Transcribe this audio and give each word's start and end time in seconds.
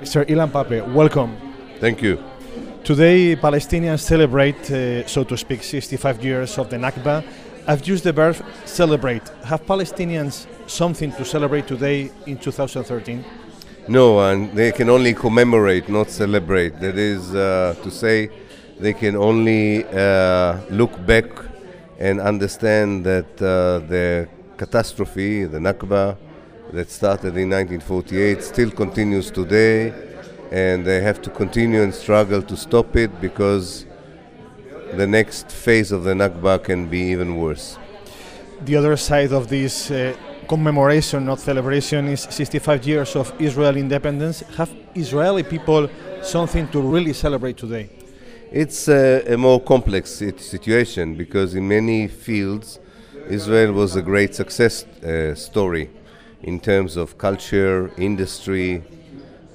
Mr. 0.00 0.24
Ilan 0.30 0.48
Pappé, 0.48 0.80
welcome. 0.94 1.36
Thank 1.80 2.02
you. 2.02 2.18
Today, 2.84 3.34
Palestinians 3.34 3.98
celebrate, 4.00 4.70
uh, 4.70 5.04
so 5.08 5.24
to 5.24 5.36
speak, 5.36 5.64
65 5.64 6.22
years 6.24 6.56
of 6.56 6.70
the 6.70 6.76
Nakba. 6.76 7.24
I've 7.66 7.86
used 7.86 8.04
the 8.04 8.12
verb 8.12 8.36
celebrate. 8.64 9.28
Have 9.42 9.66
Palestinians 9.66 10.46
something 10.68 11.10
to 11.12 11.24
celebrate 11.24 11.66
today 11.66 12.12
in 12.26 12.38
2013? 12.38 13.24
No, 13.88 14.20
and 14.20 14.52
they 14.52 14.70
can 14.70 14.88
only 14.88 15.14
commemorate, 15.14 15.88
not 15.88 16.10
celebrate. 16.10 16.78
That 16.80 16.96
is 16.96 17.34
uh, 17.34 17.74
to 17.82 17.90
say, 17.90 18.30
they 18.78 18.92
can 18.92 19.16
only 19.16 19.84
uh, 19.86 20.60
look 20.70 20.92
back 21.06 21.24
and 21.98 22.20
understand 22.20 23.04
that 23.04 23.42
uh, 23.42 23.80
the 23.88 24.28
catastrophe, 24.56 25.44
the 25.44 25.58
Nakba, 25.58 26.16
that 26.72 26.90
started 26.90 27.36
in 27.36 27.50
1948 27.50 28.42
still 28.42 28.70
continues 28.70 29.30
today, 29.30 29.92
and 30.50 30.84
they 30.84 31.00
have 31.00 31.20
to 31.22 31.30
continue 31.30 31.82
and 31.82 31.94
struggle 31.94 32.42
to 32.42 32.56
stop 32.56 32.94
it 32.96 33.20
because 33.20 33.86
the 34.94 35.06
next 35.06 35.50
phase 35.50 35.92
of 35.92 36.04
the 36.04 36.12
Nakba 36.14 36.62
can 36.62 36.86
be 36.86 37.00
even 37.10 37.36
worse. 37.36 37.78
The 38.64 38.76
other 38.76 38.96
side 38.96 39.32
of 39.32 39.48
this 39.48 39.90
uh, 39.90 40.14
commemoration, 40.48 41.24
not 41.24 41.40
celebration, 41.40 42.08
is 42.08 42.22
65 42.22 42.86
years 42.86 43.16
of 43.16 43.32
Israel 43.38 43.76
independence. 43.76 44.40
Have 44.56 44.70
Israeli 44.94 45.42
people 45.42 45.88
something 46.22 46.68
to 46.68 46.80
really 46.80 47.12
celebrate 47.12 47.56
today? 47.56 47.90
It's 48.50 48.88
a, 48.88 49.34
a 49.34 49.36
more 49.36 49.60
complex 49.60 50.10
situation 50.10 51.14
because 51.14 51.54
in 51.54 51.68
many 51.68 52.08
fields, 52.08 52.80
Israel 53.28 53.72
was 53.72 53.94
a 53.94 54.02
great 54.02 54.34
success 54.34 54.84
uh, 54.84 55.34
story 55.34 55.90
in 56.42 56.60
terms 56.60 56.96
of 56.96 57.18
culture, 57.18 57.90
industry, 57.98 58.82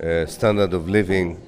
uh, 0.01 0.25
standard 0.25 0.73
of 0.73 0.89
living. 0.89 1.41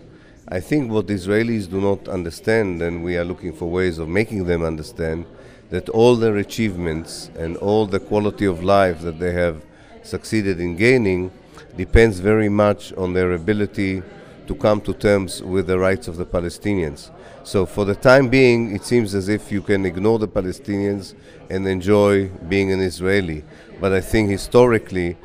I 0.48 0.60
think 0.60 0.92
what 0.92 1.08
Israelis 1.08 1.70
do 1.70 1.82
not 1.82 2.08
understand, 2.08 2.82
and 2.82 3.04
we 3.04 3.18
are 3.18 3.26
looking 3.26 3.54
for 3.54 3.70
ways 3.70 3.98
of 3.98 4.08
making 4.08 4.46
them 4.46 4.64
understand, 4.64 5.26
that 5.70 5.90
all 5.90 6.16
their 6.16 6.38
achievements 6.38 7.30
and 7.38 7.58
all 7.58 7.86
the 7.86 8.00
quality 8.00 8.46
of 8.46 8.64
life 8.64 9.02
that 9.02 9.20
they 9.20 9.34
have 9.34 9.64
succeeded 10.04 10.60
in 10.60 10.76
gaining 10.76 11.32
depends 11.76 12.20
very 12.20 12.50
much 12.50 12.94
on 12.94 13.14
their 13.14 13.34
ability 13.34 14.04
to 14.48 14.56
come 14.56 14.82
to 14.82 14.94
terms 14.94 15.42
with 15.42 15.68
the 15.68 15.78
rights 15.78 16.08
of 16.08 16.18
the 16.18 16.26
Palestinians. 16.26 17.12
So, 17.44 17.66
for 17.66 17.86
the 17.86 17.96
time 17.96 18.30
being, 18.30 18.76
it 18.76 18.84
seems 18.84 19.14
as 19.14 19.30
if 19.30 19.52
you 19.52 19.62
can 19.62 19.86
ignore 19.86 20.20
the 20.20 20.28
Palestinians 20.28 21.14
and 21.50 21.68
enjoy 21.68 22.28
being 22.28 22.72
an 22.72 22.80
Israeli. 22.80 23.44
But 23.80 23.94
I 23.94 24.02
think 24.02 24.30
historically, 24.30 25.18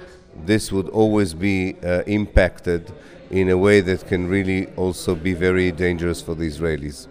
this 0.44 0.70
would 0.72 0.88
always 0.88 1.34
be 1.34 1.76
uh, 1.82 2.02
impacted 2.06 2.92
in 3.30 3.48
a 3.48 3.56
way 3.56 3.80
that 3.80 4.06
can 4.06 4.28
really 4.28 4.66
also 4.76 5.14
be 5.14 5.34
very 5.34 5.72
dangerous 5.72 6.20
for 6.20 6.34
the 6.34 6.46
Israelis. 6.46 7.06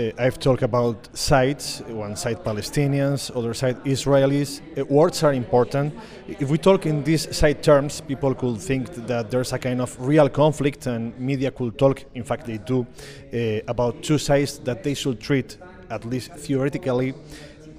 Uh, 0.00 0.12
I've 0.18 0.38
talked 0.38 0.62
about 0.62 1.08
sides, 1.12 1.82
one 1.88 2.16
side 2.16 2.42
Palestinians, 2.42 3.30
other 3.36 3.52
side 3.52 3.76
Israelis. 3.84 4.60
Uh, 4.78 4.84
words 4.86 5.22
are 5.22 5.34
important. 5.34 5.92
If 6.26 6.48
we 6.48 6.56
talk 6.56 6.86
in 6.86 7.04
these 7.04 7.36
side 7.36 7.62
terms, 7.62 8.00
people 8.00 8.34
could 8.34 8.58
think 8.60 8.94
that 9.08 9.30
there's 9.30 9.52
a 9.52 9.58
kind 9.58 9.80
of 9.82 9.94
real 10.00 10.30
conflict, 10.30 10.86
and 10.86 11.18
media 11.18 11.50
could 11.50 11.76
talk, 11.76 12.02
in 12.14 12.24
fact, 12.24 12.46
they 12.46 12.58
do, 12.58 12.86
uh, 13.34 13.60
about 13.68 14.02
two 14.02 14.16
sides 14.16 14.58
that 14.60 14.82
they 14.82 14.94
should 14.94 15.20
treat, 15.20 15.58
at 15.90 16.04
least 16.06 16.32
theoretically, 16.32 17.12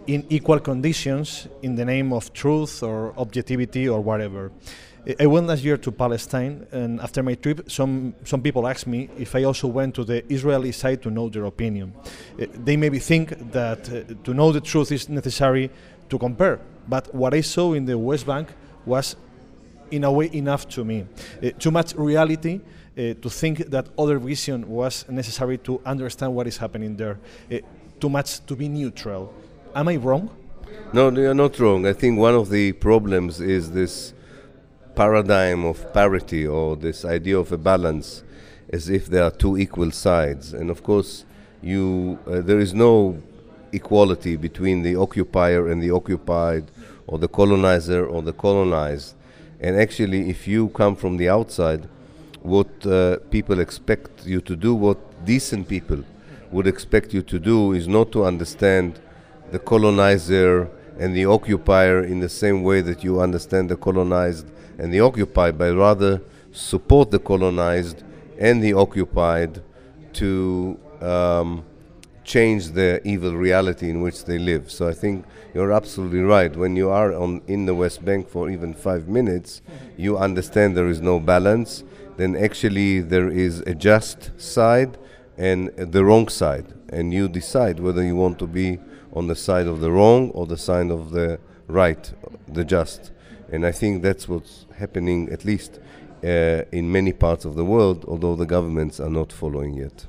in 0.06 0.23
equal 0.30 0.59
conditions 0.59 1.47
in 1.63 1.75
the 1.75 1.85
name 1.85 2.13
of 2.13 2.31
truth 2.33 2.83
or 2.83 3.13
objectivity 3.17 3.89
or 3.89 4.00
whatever. 4.02 4.52
I 5.19 5.25
went 5.25 5.47
last 5.47 5.63
year 5.63 5.77
to 5.77 5.91
Palestine, 5.91 6.67
and 6.71 7.02
after 7.02 7.23
my 7.23 7.33
trip, 7.33 7.71
some, 7.71 8.13
some 8.23 8.41
people 8.41 8.67
asked 8.67 8.85
me 8.85 9.09
if 9.17 9.35
I 9.35 9.44
also 9.45 9.67
went 9.67 9.95
to 9.95 10.03
the 10.03 10.23
Israeli 10.31 10.71
side 10.71 11.02
to 11.02 11.09
know 11.09 11.27
their 11.27 11.45
opinion. 11.45 11.94
Uh, 12.39 12.45
they 12.53 12.77
maybe 12.77 12.99
think 12.99 13.52
that 13.52 13.89
uh, 13.89 14.13
to 14.23 14.33
know 14.33 14.52
the 14.52 14.61
truth 14.61 14.91
is 14.91 15.09
necessary 15.09 15.72
to 16.09 16.19
compare, 16.19 16.59
but 16.88 17.13
what 17.16 17.34
I 17.34 17.41
saw 17.41 17.73
in 17.73 17.85
the 17.85 17.97
West 17.97 18.28
Bank 18.28 18.50
was, 18.85 19.16
in 19.90 20.03
a 20.03 20.11
way, 20.11 20.29
enough 20.34 20.69
to 20.69 20.85
me. 20.85 21.07
Uh, 21.44 21.50
too 21.57 21.72
much 21.72 21.95
reality. 21.95 22.61
Uh, 22.91 23.13
to 23.22 23.29
think 23.29 23.69
that 23.69 23.88
other 23.97 24.19
vision 24.19 24.67
was 24.67 25.07
necessary 25.07 25.57
to 25.57 25.79
understand 25.85 26.35
what 26.35 26.45
is 26.45 26.57
happening 26.57 26.97
there. 26.97 27.17
Uh, 27.50 27.57
too 28.01 28.09
much 28.09 28.45
to 28.45 28.53
be 28.53 28.67
neutral. 28.67 29.34
Am 29.73 29.88
I 29.88 29.95
wrong? 29.95 30.29
No, 30.91 31.09
you're 31.09 31.34
not 31.34 31.57
wrong. 31.57 31.88
I 31.88 31.94
think 31.94 32.19
one 32.19 32.35
of 32.35 32.50
the 32.50 32.73
problems 32.73 33.40
is 33.40 33.72
this 33.72 34.13
paradigm 35.01 35.66
of 35.66 35.78
parity 35.94 36.45
or 36.45 36.75
this 36.75 37.00
idea 37.17 37.35
of 37.44 37.51
a 37.51 37.57
balance 37.57 38.22
as 38.78 38.84
if 38.88 39.03
there 39.07 39.23
are 39.23 39.35
two 39.44 39.57
equal 39.57 39.89
sides. 39.89 40.53
And 40.53 40.69
of 40.69 40.84
course, 40.84 41.25
you, 41.63 42.19
uh, 42.28 42.41
there 42.41 42.59
is 42.59 42.72
no 42.75 43.17
equality 43.73 44.35
between 44.35 44.84
the 44.84 44.95
occupier 44.95 45.61
and 45.72 45.81
the 45.81 45.90
occupied, 45.90 46.66
or 47.07 47.17
the 47.17 47.28
colonizer 47.28 48.06
or 48.06 48.22
the 48.22 48.35
colonized. 48.45 49.16
And 49.59 49.75
actually, 49.85 50.29
if 50.29 50.47
you 50.47 50.69
come 50.81 50.95
from 50.95 51.17
the 51.17 51.29
outside, 51.29 51.81
what 52.44 52.72
uh, 52.85 53.17
people 53.31 53.59
expect 53.59 54.11
you 54.34 54.40
to 54.41 54.56
do, 54.56 54.75
what 54.75 55.00
decent 55.25 55.67
people 55.67 56.03
would 56.51 56.67
expect 56.67 57.11
you 57.11 57.23
to 57.23 57.40
do, 57.40 57.73
is 57.73 57.88
not 57.88 58.11
to 58.11 58.23
understand 58.31 59.00
the 59.51 59.57
colonizer 59.72 60.69
and 61.00 61.16
the 61.16 61.25
occupier 61.25 62.03
in 62.03 62.19
the 62.19 62.29
same 62.29 62.61
way 62.61 62.81
that 62.81 63.03
you 63.03 63.19
understand 63.19 63.67
the 63.67 63.78
colonized 63.88 64.45
and 64.78 64.94
the 64.94 65.00
occupied, 65.00 65.58
but 65.58 65.76
rather 65.76 66.22
support 66.52 67.12
the 67.12 67.20
colonized 67.20 68.04
and 68.40 68.64
the 68.64 68.74
occupied 68.74 69.62
to 70.14 70.80
um, 71.02 71.64
change 72.24 72.70
the 72.70 73.02
evil 73.06 73.36
reality 73.36 73.90
in 73.90 74.02
which 74.02 74.26
they 74.26 74.38
live. 74.38 74.72
So 74.72 74.88
I 74.88 74.94
think 74.94 75.26
you're 75.54 75.72
absolutely 75.72 76.22
right. 76.22 76.56
When 76.56 76.76
you 76.76 76.90
are 76.90 77.14
on 77.14 77.42
in 77.48 77.66
the 77.66 77.76
West 77.76 78.04
Bank 78.06 78.30
for 78.30 78.50
even 78.50 78.74
five 78.74 79.08
minutes, 79.08 79.62
you 79.98 80.18
understand 80.18 80.76
there 80.76 80.88
is 80.88 81.02
no 81.02 81.20
balance. 81.20 81.84
Then 82.18 82.36
actually 82.36 83.02
there 83.02 83.30
is 83.30 83.59
a 83.62 83.74
just 83.74 84.32
side 84.40 84.98
and 85.38 85.70
the 85.76 86.06
wrong 86.06 86.28
side, 86.28 86.68
and 86.90 87.14
you 87.14 87.28
decide 87.28 87.80
whether 87.80 88.03
you 88.03 88.16
want 88.16 88.38
to 88.40 88.48
be 88.48 88.80
on 89.14 89.28
the 89.28 89.36
side 89.36 89.68
of 89.68 89.80
the 89.80 89.92
wrong 89.92 90.30
or 90.32 90.46
the 90.46 90.58
side 90.58 90.92
of 90.92 91.12
the 91.12 91.40
right, 91.68 92.14
the 92.48 92.64
just. 92.64 93.12
And 93.51 93.66
I 93.66 93.72
think 93.72 94.01
that's 94.01 94.29
what's 94.29 94.66
happening, 94.78 95.29
at 95.29 95.44
least 95.44 95.79
uh, 96.23 96.63
in 96.72 96.91
many 96.91 97.12
parts 97.12 97.45
of 97.45 97.56
the 97.56 97.66
world, 97.66 98.06
although 98.07 98.35
the 98.35 98.45
governments 98.45 99.00
are 99.00 99.09
not 99.09 99.31
following 99.34 99.73
yet. 99.73 100.06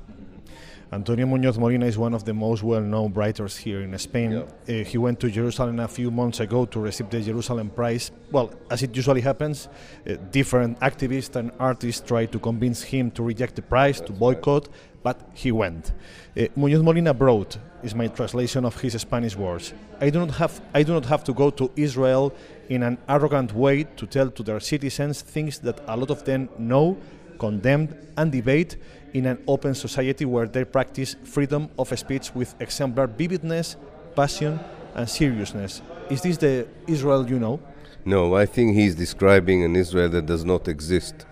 Antonio 0.93 1.25
Muñoz 1.25 1.57
Molina 1.57 1.87
is 1.87 1.97
one 1.97 2.13
of 2.13 2.23
the 2.23 2.33
most 2.33 2.61
well 2.61 2.81
known 2.81 3.11
writers 3.13 3.57
here 3.57 3.81
in 3.81 3.97
Spain. 3.97 4.31
Yeah. 4.31 4.81
Uh, 4.81 4.83
he 4.83 4.97
went 4.99 5.19
to 5.21 5.29
Jerusalem 5.31 5.79
a 5.79 5.87
few 5.87 6.11
months 6.11 6.39
ago 6.39 6.65
to 6.65 6.79
receive 6.79 7.09
the 7.09 7.19
Jerusalem 7.19 7.71
Prize. 7.71 8.11
Well, 8.31 8.53
as 8.69 8.83
it 8.83 8.95
usually 8.95 9.21
happens, 9.21 9.69
uh, 10.07 10.15
different 10.31 10.79
activists 10.81 11.35
and 11.35 11.51
artists 11.59 12.01
tried 12.01 12.31
to 12.33 12.39
convince 12.39 12.83
him 12.83 13.09
to 13.11 13.23
reject 13.23 13.55
the 13.55 13.63
prize, 13.63 13.97
That's 13.97 14.11
to 14.11 14.17
boycott, 14.17 14.67
right. 14.67 14.77
but 15.01 15.29
he 15.33 15.51
went. 15.51 15.93
Uh, 16.37 16.41
Muñoz 16.55 16.83
Molina 16.83 17.13
wrote, 17.13 17.57
is 17.81 17.95
my 17.95 18.07
translation 18.07 18.63
of 18.63 18.79
his 18.79 18.93
Spanish 19.01 19.35
words. 19.35 19.73
I 19.99 20.11
do 20.11 20.19
not 20.19 20.31
have 20.35 20.61
I 20.75 20.83
do 20.83 20.93
not 20.93 21.05
have 21.05 21.23
to 21.23 21.33
go 21.33 21.49
to 21.49 21.71
Israel 21.75 22.33
in 22.69 22.83
an 22.83 22.97
arrogant 23.09 23.53
way 23.53 23.83
to 23.83 24.05
tell 24.05 24.29
to 24.29 24.43
their 24.43 24.59
citizens 24.59 25.21
things 25.23 25.59
that 25.59 25.81
a 25.87 25.97
lot 25.97 26.11
of 26.11 26.23
them 26.23 26.49
know, 26.59 26.97
condemn, 27.39 27.89
and 28.15 28.31
debate 28.31 28.77
in 29.13 29.25
an 29.25 29.43
open 29.47 29.75
society 29.75 30.25
where 30.25 30.47
they 30.47 30.65
practice 30.65 31.15
freedom 31.23 31.69
of 31.77 31.97
speech 31.97 32.33
with 32.33 32.55
exemplar 32.59 33.07
vividness, 33.07 33.77
passion, 34.15 34.59
and 34.95 35.09
seriousness. 35.09 35.81
Is 36.09 36.21
this 36.21 36.37
the 36.37 36.67
Israel 36.87 37.29
you 37.29 37.39
know? 37.39 37.59
No, 38.05 38.35
I 38.35 38.45
think 38.45 38.75
he's 38.75 38.95
describing 38.95 39.63
an 39.63 39.75
Israel 39.75 40.09
that 40.09 40.25
does 40.25 40.43
not 40.43 40.67
exist. 40.67 41.25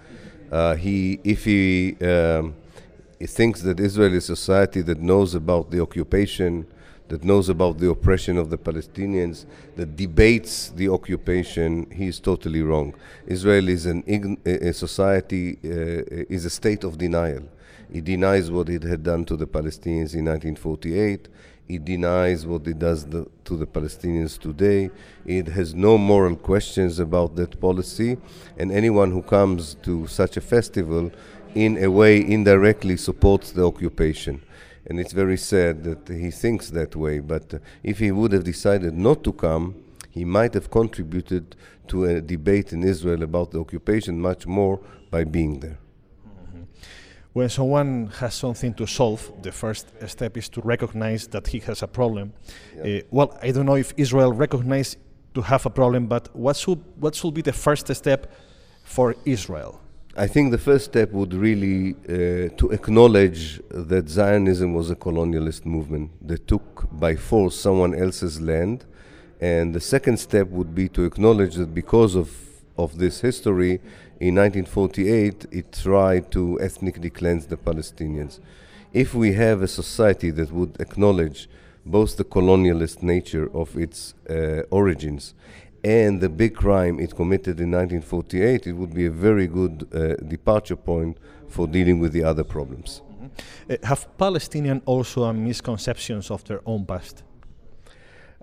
Uh, 0.51 0.75
he, 0.75 1.19
if 1.23 1.43
he, 1.45 1.97
um, 2.01 2.55
he 3.19 3.27
thinks 3.27 3.61
that 3.61 3.79
Israel 3.79 4.13
is 4.13 4.29
a 4.29 4.35
society 4.35 4.81
that 4.81 4.99
knows 4.99 5.35
about 5.35 5.71
the 5.71 5.81
occupation, 5.81 6.65
that 7.09 7.25
knows 7.25 7.49
about 7.49 7.77
the 7.77 7.89
oppression 7.89 8.37
of 8.37 8.49
the 8.49 8.57
Palestinians, 8.57 9.45
that 9.75 9.97
debates 9.97 10.69
the 10.69 10.87
occupation, 10.87 11.89
he 11.91 12.07
is 12.07 12.19
totally 12.19 12.61
wrong. 12.61 12.93
Israel 13.27 13.67
is 13.67 13.85
an 13.85 14.01
a 14.45 14.71
society, 14.71 15.57
uh, 15.65 16.25
is 16.29 16.45
a 16.45 16.49
state 16.49 16.85
of 16.85 16.97
denial. 16.97 17.43
It 17.91 18.05
denies 18.05 18.49
what 18.49 18.69
it 18.69 18.83
had 18.83 19.03
done 19.03 19.25
to 19.25 19.35
the 19.35 19.45
Palestinians 19.45 20.13
in 20.13 20.25
1948. 20.25 21.27
It 21.67 21.85
denies 21.85 22.45
what 22.45 22.65
it 22.67 22.79
does 22.79 23.05
the, 23.05 23.27
to 23.45 23.57
the 23.57 23.65
Palestinians 23.65 24.39
today. 24.39 24.89
It 25.25 25.47
has 25.47 25.73
no 25.73 25.97
moral 25.97 26.35
questions 26.35 26.99
about 26.99 27.35
that 27.35 27.59
policy. 27.59 28.17
And 28.57 28.71
anyone 28.71 29.11
who 29.11 29.21
comes 29.21 29.75
to 29.83 30.07
such 30.07 30.37
a 30.37 30.41
festival, 30.41 31.11
in 31.53 31.83
a 31.83 31.91
way, 31.91 32.19
indirectly 32.25 32.95
supports 32.95 33.51
the 33.51 33.65
occupation. 33.65 34.41
And 34.85 34.99
it's 34.99 35.13
very 35.13 35.37
sad 35.37 35.83
that 35.83 36.07
he 36.07 36.31
thinks 36.31 36.69
that 36.69 36.95
way. 36.95 37.19
But 37.19 37.61
if 37.83 37.99
he 37.99 38.11
would 38.11 38.31
have 38.31 38.45
decided 38.45 38.97
not 38.97 39.23
to 39.25 39.33
come, 39.33 39.75
he 40.09 40.25
might 40.25 40.53
have 40.53 40.71
contributed 40.71 41.55
to 41.87 42.05
a 42.05 42.21
debate 42.21 42.71
in 42.71 42.83
Israel 42.83 43.23
about 43.23 43.51
the 43.51 43.59
occupation 43.59 44.19
much 44.19 44.47
more 44.47 44.79
by 45.09 45.25
being 45.25 45.59
there. 45.59 45.80
When 47.33 47.49
someone 47.49 48.07
has 48.19 48.33
something 48.33 48.73
to 48.73 48.85
solve, 48.85 49.31
the 49.41 49.51
first 49.51 49.87
step 50.07 50.37
is 50.37 50.49
to 50.49 50.61
recognize 50.61 51.27
that 51.27 51.47
he 51.47 51.59
has 51.59 51.81
a 51.81 51.87
problem. 51.87 52.33
Yeah. 52.75 52.99
Uh, 52.99 53.01
well, 53.09 53.37
I 53.41 53.51
don't 53.51 53.65
know 53.65 53.77
if 53.77 53.93
Israel 53.97 54.33
recognizes 54.33 54.97
to 55.33 55.41
have 55.41 55.65
a 55.65 55.69
problem, 55.69 56.07
but 56.07 56.35
what 56.35 56.57
should 56.57 56.83
what 56.99 57.15
should 57.15 57.33
be 57.33 57.41
the 57.41 57.53
first 57.53 57.93
step 57.95 58.31
for 58.83 59.15
Israel? 59.23 59.79
I 60.17 60.27
think 60.27 60.51
the 60.51 60.57
first 60.57 60.85
step 60.85 61.13
would 61.13 61.33
really 61.33 61.95
uh, 62.03 62.49
to 62.57 62.71
acknowledge 62.71 63.61
that 63.69 64.09
Zionism 64.09 64.73
was 64.73 64.91
a 64.91 64.95
colonialist 64.95 65.65
movement 65.65 66.11
that 66.27 66.49
took 66.49 66.85
by 66.91 67.15
force 67.15 67.55
someone 67.55 67.95
else's 67.95 68.41
land, 68.41 68.83
and 69.39 69.73
the 69.73 69.79
second 69.79 70.17
step 70.17 70.47
would 70.49 70.75
be 70.75 70.89
to 70.89 71.05
acknowledge 71.05 71.55
that 71.55 71.73
because 71.73 72.15
of 72.15 72.29
of 72.77 72.97
this 72.97 73.21
history, 73.21 73.79
in 74.21 74.35
1948 74.35 75.47
it 75.51 75.71
tried 75.71 76.29
to 76.31 76.59
ethnically 76.61 77.09
cleanse 77.09 77.47
the 77.47 77.57
Palestinians. 77.57 78.39
If 78.93 79.15
we 79.15 79.33
have 79.33 79.63
a 79.63 79.67
society 79.67 80.29
that 80.31 80.51
would 80.51 80.79
acknowledge 80.79 81.49
both 81.83 82.17
the 82.17 82.23
colonialist 82.23 83.01
nature 83.01 83.49
of 83.51 83.75
its 83.75 84.13
uh, 84.29 84.61
origins 84.69 85.33
and 85.83 86.21
the 86.21 86.29
big 86.29 86.53
crime 86.55 86.99
it 86.99 87.15
committed 87.15 87.59
in 87.59 87.71
1948, 87.71 88.67
it 88.67 88.73
would 88.73 88.93
be 88.93 89.07
a 89.07 89.11
very 89.11 89.47
good 89.47 89.87
uh, 89.91 90.15
departure 90.27 90.75
point 90.75 91.17
for 91.47 91.65
dealing 91.65 91.99
with 91.99 92.13
the 92.13 92.23
other 92.23 92.43
problems. 92.43 93.01
Mm 93.01 93.25
-hmm. 93.25 93.73
uh, 93.73 93.87
have 93.89 94.01
Palestinians 94.17 94.81
also 94.85 95.33
misconceptions 95.33 96.29
of 96.31 96.43
their 96.43 96.61
own 96.63 96.85
past? 96.85 97.23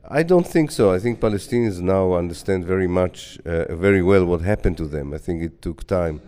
I 0.04 0.22
don't 0.22 0.46
think 0.46 0.70
so. 0.70 0.92
I 0.92 0.98
think 0.98 1.20
Palestinians 1.20 1.80
now 1.80 2.14
understand 2.14 2.64
very 2.64 2.86
much, 2.86 3.38
uh, 3.44 3.74
very 3.74 4.02
well 4.02 4.24
what 4.24 4.40
happened 4.40 4.76
to 4.78 4.86
them. 4.86 5.12
I 5.12 5.18
think 5.18 5.42
it 5.42 5.60
took 5.60 5.86
time. 5.86 6.20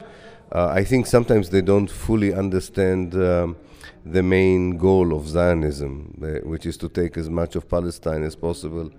Uh, 0.53 0.69
I 0.69 0.85
think 0.85 1.07
sometimes 1.07 1.51
they 1.51 1.63
don't 1.63 1.89
fully 1.89 2.35
understand 2.35 3.15
um, 3.15 3.57
the 4.05 4.23
main 4.23 4.77
goal 4.77 5.15
of 5.15 5.29
Zionism, 5.29 6.21
uh, 6.23 6.49
which 6.49 6.67
is 6.67 6.77
to 6.79 6.89
take 6.89 7.17
as 7.17 7.31
much 7.31 7.55
of 7.55 7.69
Palestine 7.69 8.25
as 8.25 8.35
possible 8.35 8.91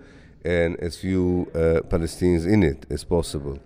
and 0.45 0.79
as 0.79 0.97
few 0.97 1.51
uh, 1.53 1.81
Palestinians 1.87 2.47
in 2.47 2.63
it 2.63 2.85
as 2.89 3.03
possible. 3.03 3.59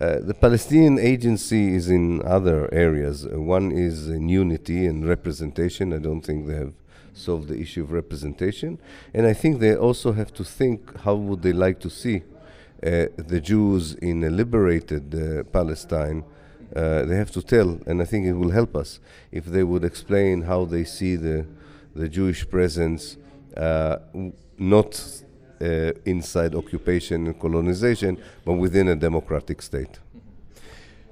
Uh, 0.00 0.18
the 0.20 0.34
Palestinian 0.34 0.98
agency 0.98 1.74
is 1.74 1.88
in 1.88 2.22
other 2.24 2.72
areas. 2.72 3.26
Uh, 3.26 3.40
one 3.40 3.70
is 3.72 4.08
in 4.08 4.28
unity 4.28 4.86
and 4.86 5.06
representation. 5.06 5.92
I 5.92 5.98
don't 5.98 6.22
think 6.22 6.46
they 6.46 6.54
have 6.54 6.72
solved 7.14 7.48
the 7.48 7.58
issue 7.58 7.82
of 7.82 7.92
representation. 7.92 8.78
And 9.14 9.26
I 9.26 9.32
think 9.32 9.60
they 9.60 9.74
also 9.74 10.12
have 10.12 10.32
to 10.34 10.44
think 10.44 11.00
how 11.00 11.14
would 11.14 11.42
they 11.42 11.52
like 11.52 11.80
to 11.80 11.90
see 11.90 12.22
uh, 12.84 13.06
the 13.16 13.40
Jews 13.40 13.94
in 13.94 14.22
a 14.24 14.30
liberated 14.30 15.14
uh, 15.14 15.44
Palestine. 15.44 16.24
Uh, 16.76 17.04
they 17.04 17.16
have 17.16 17.30
to 17.30 17.40
tell, 17.40 17.78
and 17.86 18.02
I 18.02 18.04
think 18.04 18.26
it 18.26 18.32
will 18.32 18.50
help 18.50 18.76
us 18.76 18.98
if 19.30 19.44
they 19.44 19.62
would 19.62 19.84
explain 19.84 20.42
how 20.42 20.64
they 20.64 20.84
see 20.84 21.16
the 21.16 21.46
the 21.94 22.08
Jewish 22.08 22.48
presence, 22.50 23.16
not 24.58 25.22
uh, 25.60 25.92
inside 26.04 26.54
occupation 26.54 27.26
and 27.26 27.38
colonization, 27.38 28.18
but 28.44 28.54
within 28.54 28.88
a 28.88 28.96
democratic 28.96 29.62
state. 29.62 30.00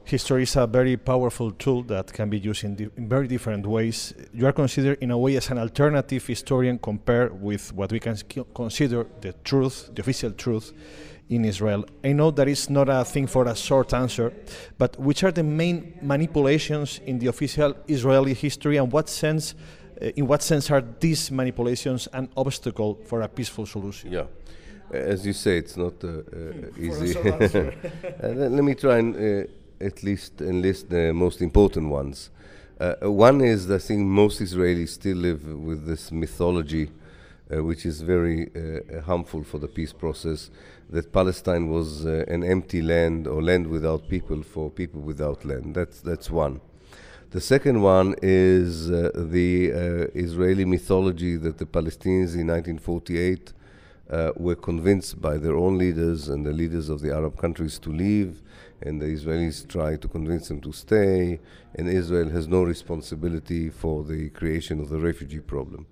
History 0.05 0.43
is 0.43 0.57
a 0.57 0.67
very 0.67 0.97
powerful 0.97 1.53
tool 1.53 1.83
that 1.85 2.13
can 2.13 2.29
be 2.29 2.39
used 2.39 2.65
in, 2.65 2.91
in, 2.97 3.09
very 3.09 3.29
different 3.29 3.67
ways. 3.67 4.13
You 4.35 4.47
are 4.47 4.53
considered, 4.53 4.99
in 5.01 5.11
a 5.11 5.19
way, 5.19 5.37
as 5.37 5.51
an 5.51 5.59
alternative 5.59 6.27
historian 6.27 6.79
compared 6.79 7.41
with 7.41 7.73
what 7.73 7.93
we 7.93 8.01
can 8.01 8.17
consider 8.55 9.07
the 9.21 9.33
truth, 9.45 9.91
the 9.95 10.03
official 10.03 10.33
truth 10.33 10.73
in 11.29 11.45
Israel. 11.45 11.85
I 12.05 12.13
know 12.13 12.31
that 12.33 12.49
is 12.49 12.69
not 12.69 12.89
a 12.89 13.05
thing 13.05 13.27
for 13.27 13.47
a 13.47 13.55
short 13.55 13.95
answer, 13.95 14.33
but 14.77 14.99
which 14.99 15.23
are 15.25 15.33
the 15.33 15.45
main 15.45 15.99
manipulations 16.03 17.01
in 17.07 17.19
the 17.19 17.29
official 17.29 17.75
Israeli 17.89 18.35
history, 18.35 18.77
and 18.77 18.93
what 18.93 19.09
sense 19.09 19.55
uh, 20.03 20.07
in 20.17 20.27
what 20.27 20.43
sense 20.43 20.71
are 20.71 20.83
these 21.01 21.31
manipulations 21.31 22.09
an 22.13 22.29
obstacle 22.37 22.99
for 23.07 23.23
a 23.23 23.29
peaceful 23.29 23.67
solution? 23.67 24.11
Yeah. 24.11 24.25
As 24.91 25.25
you 25.25 25.33
say, 25.33 25.59
it's 25.59 25.77
not 25.77 25.95
uh, 26.05 26.09
uh, 26.09 26.23
easy. 26.79 27.15
let, 27.23 28.53
let, 28.53 28.65
me 28.65 28.75
try 28.75 28.99
and 28.99 29.49
at 29.83 30.03
least 30.03 30.41
enlist 30.41 30.91
the 30.91 31.13
most 31.13 31.41
important 31.41 31.89
ones. 31.89 32.31
Uh, 32.81 32.95
one 33.11 33.41
is 33.41 33.71
I 33.71 33.79
think 33.79 34.01
most 34.01 34.41
Israelis 34.41 34.91
still 34.91 35.17
live 35.17 35.47
with 35.47 35.87
this 35.87 36.11
mythology, 36.11 36.91
uh, 37.55 37.63
which 37.63 37.87
is 37.87 38.01
very 38.01 38.51
uh, 38.55 39.03
harmful 39.03 39.45
for 39.45 39.59
the 39.59 39.69
peace 39.69 39.93
process, 39.93 40.51
that 40.91 41.13
Palestine 41.13 41.71
was 41.71 42.05
an 42.05 42.43
empty 42.45 42.83
land 42.83 43.27
or 43.27 43.43
land 43.43 43.67
without 43.67 44.09
people 44.09 44.43
for 44.43 44.71
people 44.71 45.01
without 45.01 45.45
land. 45.45 45.75
That's 45.75 46.01
that's 46.01 46.31
one. 46.31 46.61
The 47.33 47.41
second 47.41 47.81
one 47.81 48.15
is 48.21 48.91
uh, 48.91 49.11
the 49.15 49.73
uh, 49.73 49.77
Israeli 50.15 50.67
mythology 50.67 51.37
that 51.39 51.57
the 51.57 51.65
Palestinians 51.65 52.35
in 52.35 52.49
1948 52.49 53.55
uh, 54.11 54.33
were 54.37 54.55
convinced 54.55 55.19
by 55.19 55.39
their 55.39 55.57
own 55.57 55.79
leaders 55.79 56.29
and 56.29 56.45
the 56.45 56.53
leaders 56.53 56.91
of 56.91 57.01
the 57.01 57.11
Arab 57.11 57.39
countries 57.39 57.79
to 57.79 57.91
leave, 57.91 58.43
and 58.83 59.01
the 59.01 59.07
Israelis 59.07 59.67
try 59.69 59.97
to 59.97 60.09
convince 60.09 60.49
them 60.49 60.61
to 60.61 60.73
stay, 60.73 61.41
and 61.75 61.89
Israel 61.89 62.29
has 62.31 62.49
no 62.49 62.63
responsibility 62.63 63.71
for 63.71 64.05
the 64.05 64.31
creation 64.31 64.81
of 64.81 64.89
the 64.89 64.99
refugee 64.99 65.41
problem. 65.41 65.87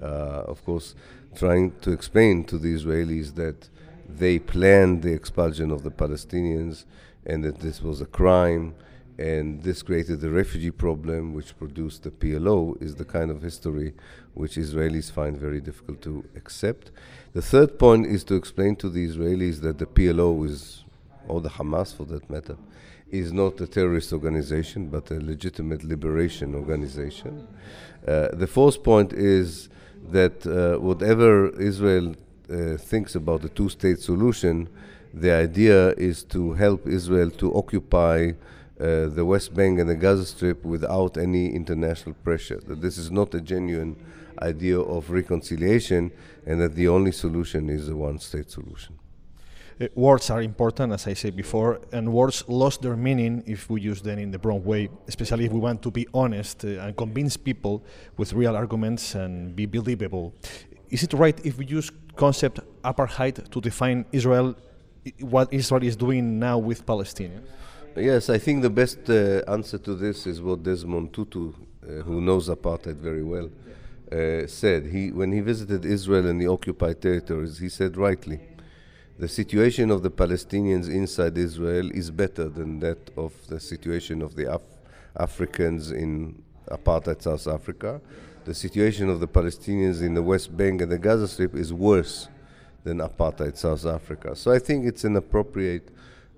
Uh, 0.00 0.44
of 0.52 0.64
course, 0.64 0.94
trying 1.34 1.72
to 1.80 1.92
explain 1.92 2.44
to 2.44 2.58
the 2.58 2.74
Israelis 2.74 3.34
that 3.34 3.68
they 4.08 4.38
planned 4.38 5.02
the 5.02 5.12
expulsion 5.12 5.70
of 5.70 5.82
the 5.82 5.90
Palestinians 5.90 6.84
and 7.24 7.44
that 7.44 7.60
this 7.60 7.82
was 7.82 8.00
a 8.00 8.06
crime 8.06 8.74
and 9.18 9.62
this 9.62 9.82
created 9.82 10.20
the 10.20 10.30
refugee 10.30 10.70
problem, 10.70 11.34
which 11.34 11.56
produced 11.58 12.02
the 12.02 12.10
PLO, 12.10 12.80
is 12.82 12.96
the 12.96 13.04
kind 13.04 13.30
of 13.30 13.42
history 13.42 13.94
which 14.34 14.56
Israelis 14.56 15.12
find 15.12 15.36
very 15.36 15.60
difficult 15.60 16.00
to 16.02 16.24
accept. 16.34 16.90
The 17.32 17.42
third 17.42 17.78
point 17.78 18.06
is 18.06 18.24
to 18.24 18.34
explain 18.34 18.76
to 18.76 18.88
the 18.88 19.06
Israelis 19.06 19.60
that 19.60 19.78
the 19.78 19.86
PLO 19.86 20.46
is, 20.46 20.84
or 21.32 21.40
the 21.40 21.54
Hamas 21.58 21.90
for 21.96 22.04
that 22.12 22.24
matter, 22.30 22.56
is 23.10 23.32
not 23.32 23.60
a 23.60 23.66
terrorist 23.66 24.12
organization 24.12 24.80
but 24.94 25.10
a 25.10 25.18
legitimate 25.32 25.82
liberation 25.92 26.54
organization. 26.54 27.46
Uh, 28.06 28.28
the 28.32 28.46
fourth 28.46 28.82
point 28.82 29.12
is 29.12 29.68
that 30.10 30.36
uh, 30.46 30.80
whatever 30.88 31.30
Israel 31.60 32.08
uh, 32.50 32.76
thinks 32.90 33.14
about 33.14 33.40
the 33.42 33.48
two 33.58 33.68
state 33.68 34.00
solution, 34.00 34.68
the 35.14 35.32
idea 35.46 35.90
is 36.10 36.24
to 36.24 36.40
help 36.54 36.86
Israel 36.86 37.30
to 37.42 37.54
occupy 37.54 38.32
uh, 38.80 39.06
the 39.18 39.24
West 39.24 39.54
Bank 39.54 39.78
and 39.78 39.88
the 39.88 39.94
Gaza 39.94 40.26
Strip 40.26 40.64
without 40.64 41.16
any 41.16 41.54
international 41.54 42.14
pressure. 42.26 42.60
That 42.66 42.80
this 42.80 42.96
is 42.98 43.10
not 43.10 43.34
a 43.34 43.40
genuine 43.40 43.94
idea 44.40 44.80
of 44.80 45.10
reconciliation, 45.10 46.10
and 46.46 46.60
that 46.60 46.74
the 46.74 46.88
only 46.88 47.12
solution 47.12 47.70
is 47.70 47.88
a 47.88 47.94
one-state 47.94 48.50
solution. 48.50 48.98
Uh, 49.82 49.88
words 49.94 50.30
are 50.30 50.42
important, 50.42 50.92
as 50.92 51.06
I 51.08 51.14
said 51.14 51.34
before, 51.34 51.80
and 51.92 52.12
words 52.12 52.44
lost 52.46 52.82
their 52.82 52.96
meaning 52.96 53.42
if 53.46 53.68
we 53.68 53.80
use 53.80 54.00
them 54.00 54.18
in 54.18 54.30
the 54.30 54.38
wrong 54.38 54.62
way, 54.62 54.88
especially 55.08 55.46
if 55.46 55.52
we 55.52 55.58
want 55.58 55.82
to 55.82 55.90
be 55.90 56.06
honest 56.14 56.64
uh, 56.64 56.82
and 56.82 56.96
convince 56.96 57.36
people 57.36 57.82
with 58.16 58.32
real 58.32 58.54
arguments 58.54 59.14
and 59.16 59.56
be 59.56 59.66
believable. 59.66 60.34
Is 60.90 61.02
it 61.02 61.12
right 61.14 61.38
if 61.44 61.58
we 61.58 61.66
use 61.66 61.90
concept 62.14 62.60
apartheid 62.84 63.50
to 63.50 63.60
define 63.60 64.04
Israel, 64.12 64.54
what 65.18 65.52
Israel 65.52 65.82
is 65.82 65.96
doing 65.96 66.38
now 66.38 66.58
with 66.58 66.86
Palestinians? 66.86 67.46
Yes, 67.96 68.30
I 68.30 68.38
think 68.38 68.62
the 68.62 68.70
best 68.70 69.10
uh, 69.10 69.42
answer 69.48 69.78
to 69.78 69.94
this 69.94 70.26
is 70.28 70.40
what 70.40 70.62
Desmond 70.62 71.12
Tutu, 71.12 71.52
uh, 71.82 72.02
who 72.02 72.20
knows 72.20 72.48
apartheid 72.48 72.98
very 72.98 73.24
well, 73.24 73.50
uh, 74.12 74.46
said. 74.46 74.86
He, 74.86 75.10
when 75.10 75.32
he 75.32 75.40
visited 75.40 75.84
Israel 75.84 76.28
and 76.28 76.40
the 76.40 76.46
occupied 76.46 77.02
territories, 77.02 77.58
he 77.58 77.68
said 77.68 77.96
rightly, 77.96 78.38
the 79.18 79.28
situation 79.28 79.90
of 79.90 80.02
the 80.02 80.10
Palestinians 80.10 80.88
inside 80.88 81.36
Israel 81.38 81.90
is 81.92 82.10
better 82.10 82.48
than 82.48 82.80
that 82.80 83.10
of 83.16 83.32
the 83.48 83.60
situation 83.60 84.22
of 84.22 84.34
the 84.34 84.52
Af 84.52 84.62
Africans 85.18 85.90
in 85.90 86.42
apartheid 86.70 87.22
South 87.22 87.46
Africa. 87.46 88.00
The 88.44 88.54
situation 88.54 89.08
of 89.08 89.20
the 89.20 89.28
Palestinians 89.28 90.02
in 90.02 90.14
the 90.14 90.22
West 90.22 90.56
Bank 90.56 90.80
and 90.80 90.90
the 90.90 90.98
Gaza 90.98 91.28
Strip 91.28 91.54
is 91.54 91.72
worse 91.72 92.28
than 92.84 92.98
apartheid 92.98 93.56
South 93.56 93.86
Africa. 93.86 94.34
So 94.34 94.50
I 94.50 94.58
think 94.58 94.86
it's 94.86 95.04
an 95.04 95.16
appropriate 95.16 95.88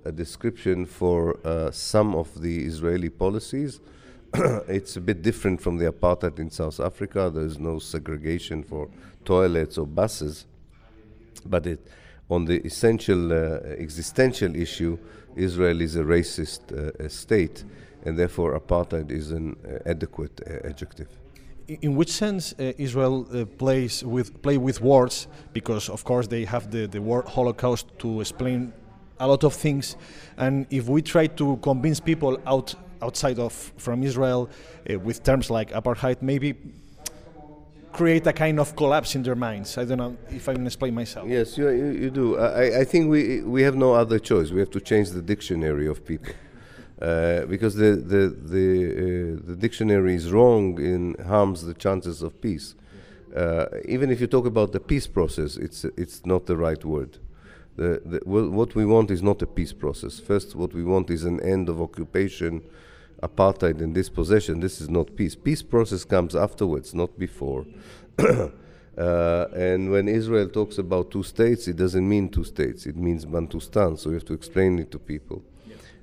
a 0.04 0.12
description 0.12 0.84
for 0.84 1.38
uh, 1.46 1.70
some 1.70 2.14
of 2.14 2.42
the 2.42 2.64
Israeli 2.64 3.08
policies. 3.08 3.80
it's 4.68 4.96
a 4.96 5.00
bit 5.00 5.22
different 5.22 5.60
from 5.60 5.78
the 5.78 5.90
apartheid 5.90 6.38
in 6.38 6.50
South 6.50 6.78
Africa. 6.78 7.30
There's 7.32 7.58
no 7.58 7.78
segregation 7.78 8.62
for 8.62 8.90
toilets 9.24 9.78
or 9.78 9.86
buses, 9.86 10.44
but 11.46 11.66
it, 11.66 11.86
on 12.30 12.44
the 12.44 12.60
essential 12.64 13.32
uh, 13.32 13.58
existential 13.78 14.54
issue, 14.56 14.98
Israel 15.36 15.80
is 15.80 15.96
a 15.96 16.02
racist 16.02 16.72
uh, 16.72 17.08
state, 17.08 17.64
and 18.04 18.18
therefore 18.18 18.58
apartheid 18.58 19.10
is 19.10 19.30
an 19.30 19.56
uh, 19.66 19.78
adequate 19.90 20.40
adjective 20.64 21.08
in 21.68 21.94
which 21.94 22.10
sense 22.10 22.52
uh, 22.58 22.72
Israel 22.78 23.26
uh, 23.32 23.44
plays 23.44 24.04
with 24.04 24.42
play 24.42 24.58
with 24.58 24.80
words 24.80 25.28
because 25.52 25.88
of 25.88 26.04
course 26.04 26.26
they 26.26 26.44
have 26.44 26.70
the 26.70 26.86
the 26.86 27.00
word 27.00 27.26
Holocaust 27.26 27.86
to 27.98 28.20
explain 28.20 28.72
a 29.20 29.26
lot 29.26 29.44
of 29.44 29.54
things. 29.54 29.96
And 30.36 30.66
if 30.70 30.88
we 30.88 31.00
try 31.02 31.26
to 31.26 31.56
convince 31.62 32.00
people 32.00 32.38
out 32.46 32.74
outside 33.00 33.38
of 33.38 33.52
from 33.76 34.02
Israel 34.02 34.48
uh, 34.90 34.98
with 34.98 35.22
terms 35.22 35.50
like 35.50 35.70
apartheid 35.70 36.22
maybe 36.22 36.54
create 37.94 38.26
a 38.26 38.32
kind 38.32 38.58
of 38.58 38.74
collapse 38.74 39.14
in 39.14 39.22
their 39.22 39.36
minds. 39.36 39.78
I 39.78 39.84
don't 39.84 39.98
know 39.98 40.16
if 40.30 40.48
I 40.48 40.54
can 40.54 40.66
explain 40.66 40.94
myself. 40.94 41.28
Yes, 41.28 41.56
you, 41.56 41.68
you, 41.68 41.86
you 42.02 42.10
do. 42.10 42.36
I, 42.36 42.80
I 42.80 42.84
think 42.84 43.08
we, 43.08 43.40
we 43.42 43.62
have 43.62 43.76
no 43.76 43.94
other 43.94 44.18
choice. 44.18 44.50
We 44.50 44.60
have 44.60 44.70
to 44.70 44.80
change 44.80 45.10
the 45.10 45.22
dictionary 45.22 45.86
of 45.86 46.04
people. 46.04 46.34
Uh, 47.00 47.44
because 47.46 47.74
the 47.74 47.96
the 47.96 48.22
the, 48.54 48.66
uh, 49.04 49.50
the 49.50 49.56
dictionary 49.56 50.14
is 50.14 50.30
wrong 50.30 50.78
and 50.78 51.18
harms 51.26 51.64
the 51.64 51.74
chances 51.74 52.22
of 52.22 52.40
peace. 52.40 52.74
Uh, 53.34 53.66
even 53.84 54.10
if 54.10 54.20
you 54.20 54.28
talk 54.28 54.46
about 54.46 54.72
the 54.72 54.80
peace 54.80 55.06
process, 55.06 55.56
it's 55.56 55.84
it's 55.96 56.24
not 56.24 56.46
the 56.46 56.56
right 56.56 56.84
word. 56.84 57.18
The, 57.76 58.00
the, 58.04 58.20
what 58.24 58.76
we 58.76 58.86
want 58.86 59.10
is 59.10 59.22
not 59.22 59.42
a 59.42 59.46
peace 59.46 59.72
process. 59.72 60.20
First, 60.20 60.54
what 60.54 60.72
we 60.72 60.84
want 60.84 61.10
is 61.10 61.24
an 61.24 61.40
end 61.40 61.68
of 61.68 61.80
occupation, 61.80 62.62
apartheid, 63.28 63.80
and 63.80 63.94
dispossession. 63.94 64.60
This 64.60 64.80
is 64.80 64.88
not 64.88 65.16
peace. 65.16 65.34
Peace 65.34 65.62
process 65.62 66.04
comes 66.04 66.34
afterwards, 66.36 66.94
not 66.94 67.18
before. 67.18 67.66
Uh, 68.96 69.48
and 69.56 69.90
when 69.90 70.06
Israel 70.06 70.48
talks 70.48 70.78
about 70.78 71.10
two 71.10 71.24
states, 71.24 71.66
it 71.66 71.74
doesn't 71.74 72.08
mean 72.08 72.28
two 72.28 72.44
states. 72.44 72.86
It 72.86 72.96
means 72.96 73.26
Bantustan. 73.26 73.98
So 73.98 74.10
you 74.10 74.14
have 74.14 74.24
to 74.26 74.34
explain 74.34 74.78
it 74.78 74.92
to 74.92 75.00
people. 75.00 75.42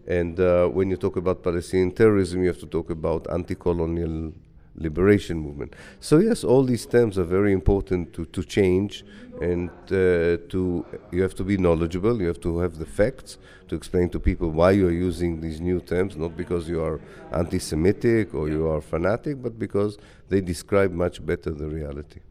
And 0.08 0.38
uh, 0.40 0.68
when 0.68 0.90
you 0.90 0.98
talk 0.98 1.16
about 1.16 1.42
Palestinian 1.42 1.92
terrorism, 1.92 2.42
you 2.42 2.48
have 2.48 2.60
to 2.60 2.66
talk 2.66 2.90
about 2.90 3.28
anti-colonial 3.32 4.34
liberation 4.76 5.38
movement. 5.38 5.76
So 6.00 6.20
yes, 6.20 6.44
all 6.44 6.64
these 6.64 6.86
terms 6.86 7.18
are 7.18 7.24
very 7.24 7.52
important 7.52 8.14
to, 8.14 8.26
to 8.26 8.44
change, 8.44 9.04
and 9.42 9.70
uh, 9.88 10.38
to 10.50 10.86
you 11.12 11.22
have 11.22 11.36
to 11.36 11.44
be 11.44 11.58
knowledgeable. 11.58 12.22
You 12.22 12.28
have 12.28 12.40
to 12.42 12.60
have 12.60 12.78
the 12.78 12.86
facts 12.86 13.38
to 13.68 13.76
explain 13.76 14.10
to 14.10 14.20
people 14.20 14.50
why 14.50 14.72
you 14.72 14.88
are 14.88 14.98
using 15.10 15.42
these 15.42 15.60
new 15.62 15.80
terms, 15.80 16.16
not 16.16 16.38
because 16.38 16.70
you 16.70 16.82
are 16.84 17.00
anti-Semitic 17.32 18.34
or 18.34 18.50
you 18.50 18.68
are 18.68 18.82
fanatic, 18.82 19.42
but 19.42 19.58
because 19.58 19.98
they 20.30 20.42
describe 20.42 20.92
much 20.92 21.26
better 21.26 21.52
the 21.52 21.68
reality. 21.68 22.22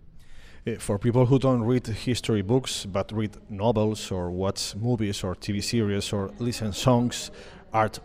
Uh, 0.66 0.74
for 0.78 0.98
people 0.98 1.24
who 1.24 1.38
don't 1.38 1.62
read 1.62 1.86
history 1.86 2.42
books 2.42 2.84
but 2.84 3.10
read 3.12 3.34
novels 3.48 4.10
or 4.10 4.30
watch 4.30 4.76
movies 4.76 5.24
or 5.24 5.34
TV 5.34 5.62
series 5.62 6.12
or 6.12 6.30
listen 6.38 6.72
songs, 6.72 7.30
art 7.72 7.98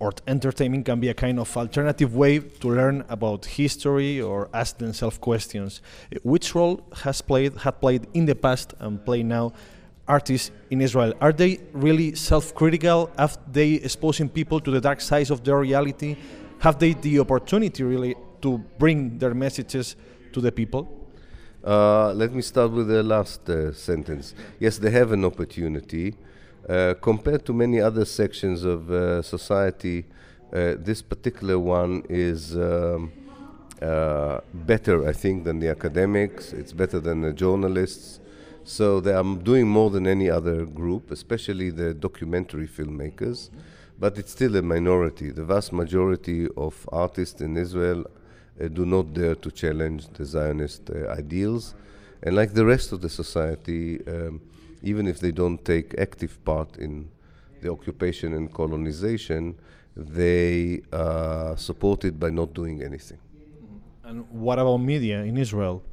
or 0.00 0.12
entertainment 0.26 0.86
can 0.86 0.98
be 0.98 1.08
a 1.08 1.14
kind 1.14 1.38
of 1.38 1.56
alternative 1.56 2.16
way 2.16 2.38
to 2.38 2.68
learn 2.68 3.04
about 3.08 3.44
history 3.44 4.20
or 4.20 4.48
ask 4.52 4.78
themselves 4.78 5.18
questions. 5.18 5.82
Uh, 6.12 6.18
which 6.24 6.54
role 6.54 6.82
has 7.04 7.20
played 7.20 7.54
had 7.58 7.80
played 7.80 8.06
in 8.14 8.24
the 8.24 8.34
past 8.34 8.74
and 8.80 9.04
play 9.04 9.22
now 9.22 9.52
artists 10.08 10.50
in 10.70 10.80
Israel? 10.80 11.12
Are 11.20 11.32
they 11.32 11.60
really 11.72 12.14
self-critical? 12.14 13.10
Are 13.16 13.30
they 13.52 13.74
exposing 13.74 14.28
people 14.28 14.58
to 14.60 14.70
the 14.70 14.80
dark 14.80 15.00
sides 15.00 15.30
of 15.30 15.44
their 15.44 15.58
reality? 15.58 16.16
Have 16.60 16.78
they 16.78 16.94
the 16.94 17.20
opportunity 17.20 17.82
really 17.84 18.14
to 18.40 18.58
bring 18.78 19.18
their 19.18 19.34
messages 19.34 19.96
to 20.32 20.40
the 20.40 20.50
people? 20.50 20.88
Uh, 21.62 22.12
let 22.14 22.32
me 22.32 22.40
start 22.40 22.70
with 22.70 22.88
the 22.88 23.02
last 23.02 23.48
uh, 23.50 23.70
sentence. 23.74 24.34
Yes, 24.58 24.78
they 24.78 24.90
have 24.90 25.12
an 25.12 25.26
opportunity. 25.26 26.14
Uh, 26.70 26.94
compared 27.00 27.44
to 27.44 27.52
many 27.52 27.80
other 27.80 28.04
sections 28.04 28.62
of 28.62 28.92
uh, 28.92 29.20
society, 29.22 30.04
uh, 30.52 30.74
this 30.78 31.02
particular 31.02 31.58
one 31.58 32.04
is 32.08 32.54
um, 32.56 33.10
better, 34.54 35.08
I 35.08 35.12
think, 35.12 35.42
than 35.42 35.58
the 35.58 35.68
academics. 35.68 36.52
It's 36.52 36.72
better 36.72 37.00
than 37.00 37.22
the 37.22 37.32
journalists. 37.32 38.20
So 38.62 39.00
they 39.00 39.12
are 39.12 39.24
doing 39.24 39.66
more 39.66 39.90
than 39.90 40.06
any 40.06 40.30
other 40.30 40.64
group, 40.64 41.10
especially 41.10 41.70
the 41.70 41.92
documentary 41.92 42.68
filmmakers. 42.68 43.50
But 43.98 44.16
it's 44.16 44.30
still 44.30 44.54
a 44.54 44.62
minority. 44.62 45.30
The 45.32 45.44
vast 45.44 45.72
majority 45.72 46.46
of 46.56 46.88
artists 46.92 47.40
in 47.40 47.56
Israel 47.56 48.04
uh, 48.62 48.68
do 48.68 48.86
not 48.86 49.12
dare 49.12 49.34
to 49.34 49.50
challenge 49.50 50.06
the 50.10 50.24
Zionist 50.24 50.88
uh, 50.88 51.08
ideals. 51.08 51.74
And 52.22 52.36
like 52.36 52.54
the 52.54 52.64
rest 52.64 52.92
of 52.92 53.00
the 53.00 53.08
society, 53.08 54.06
um, 54.06 54.40
even 54.82 55.06
if 55.06 55.20
they 55.20 55.32
don't 55.32 55.64
take 55.64 55.98
active 55.98 56.42
part 56.44 56.76
in 56.76 57.10
the 57.60 57.70
occupation 57.70 58.34
and 58.34 58.52
colonization, 58.52 59.58
they 59.96 60.82
support 61.56 62.04
it 62.04 62.18
by 62.18 62.30
not 62.30 62.54
doing 62.54 62.82
anything. 62.82 63.18
And 64.04 64.28
what 64.30 64.58
about 64.58 64.78
media 64.78 65.22
in 65.22 65.36
Israel? 65.36 65.84